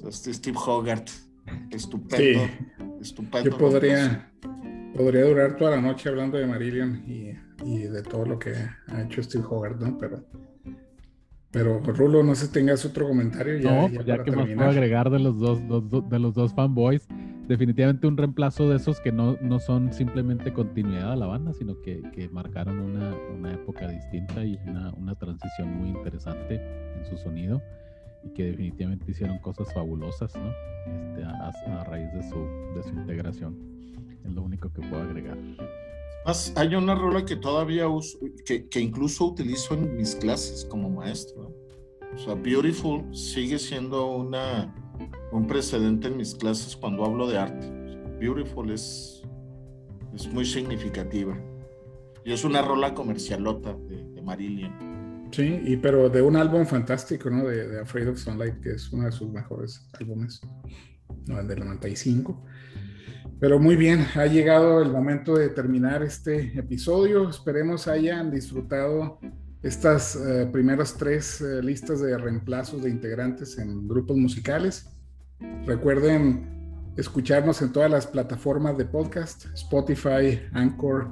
[0.09, 1.11] Este Steve Hogarth,
[1.71, 2.43] estupendo.
[3.01, 3.51] estupendo.
[3.51, 4.33] Yo podría,
[4.95, 7.33] podría durar toda la noche hablando de Marillion y,
[7.65, 8.55] y de todo lo que
[8.89, 9.99] ha hecho Steve Hogarth, ¿no?
[9.99, 10.25] Pero,
[11.51, 13.59] pero Rulo, no sé si tengas otro comentario.
[13.59, 16.35] Ya, no, ya, pues ya que más puedo agregar de los dos, dos, de los
[16.35, 17.07] dos fanboys
[17.49, 21.81] definitivamente un reemplazo de esos que no, no son simplemente continuidad a la banda, sino
[21.83, 27.17] que, que marcaron una, una, época distinta y una, una, transición muy interesante en su
[27.19, 27.61] sonido
[28.25, 30.51] y que definitivamente hicieron cosas fabulosas ¿no?
[30.87, 32.39] este, a, a, raíz de su,
[32.75, 33.57] de su integración.
[34.25, 35.39] Es lo único que puedo agregar.
[36.57, 41.53] Hay una rola que todavía uso, que, que incluso utilizo en mis clases como maestro.
[42.15, 44.75] O sea, Beautiful sigue siendo una,
[45.33, 47.71] un precedente en mis clases cuando hablo de arte.
[48.19, 49.23] Beautiful es,
[50.15, 51.39] es muy significativa.
[52.25, 54.94] Y es una rola comercialota de, de Marillion.
[55.35, 57.45] Sí, y pero de un álbum fantástico, ¿no?
[57.45, 60.41] De, Afraid of Sunlight, que es uno de sus mejores álbumes,
[61.27, 61.43] ¿no?
[61.43, 62.41] del 95.
[63.41, 67.29] Pero muy bien, ha llegado el momento de terminar este episodio.
[67.29, 69.19] Esperemos hayan disfrutado
[69.65, 74.89] estas uh, primeras tres uh, listas de reemplazos de integrantes en grupos musicales.
[75.67, 81.11] Recuerden escucharnos en todas las plataformas de podcast, Spotify, Anchor,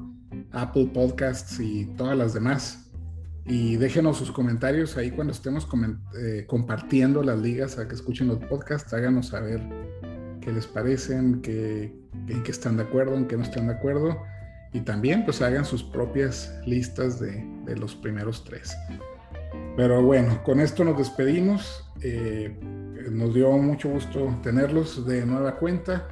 [0.52, 2.81] Apple Podcasts y todas las demás.
[3.45, 5.66] Y déjenos sus comentarios ahí cuando estemos
[6.16, 8.93] eh, compartiendo las ligas a que escuchen los podcasts.
[8.95, 9.61] Háganos saber
[10.40, 11.93] qué les parecen, qué,
[12.28, 14.16] en qué están de acuerdo, en qué no están de acuerdo.
[14.72, 18.76] Y también pues hagan sus propias listas de, de los primeros tres.
[19.76, 21.84] Pero bueno, con esto nos despedimos.
[22.03, 22.57] Eh,
[23.11, 26.09] nos dio mucho gusto tenerlos de nueva cuenta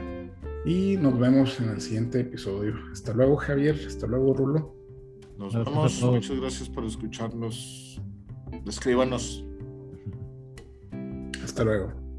[0.64, 2.74] y nos vemos en el siguiente episodio.
[2.92, 3.76] Hasta luego, Javier.
[3.86, 4.79] Hasta luego, Rulo.
[5.40, 6.02] Nos vemos.
[6.02, 7.98] Muchas gracias por escríbanos.
[8.62, 9.42] Descríbanos.
[11.42, 12.09] Hasta luego.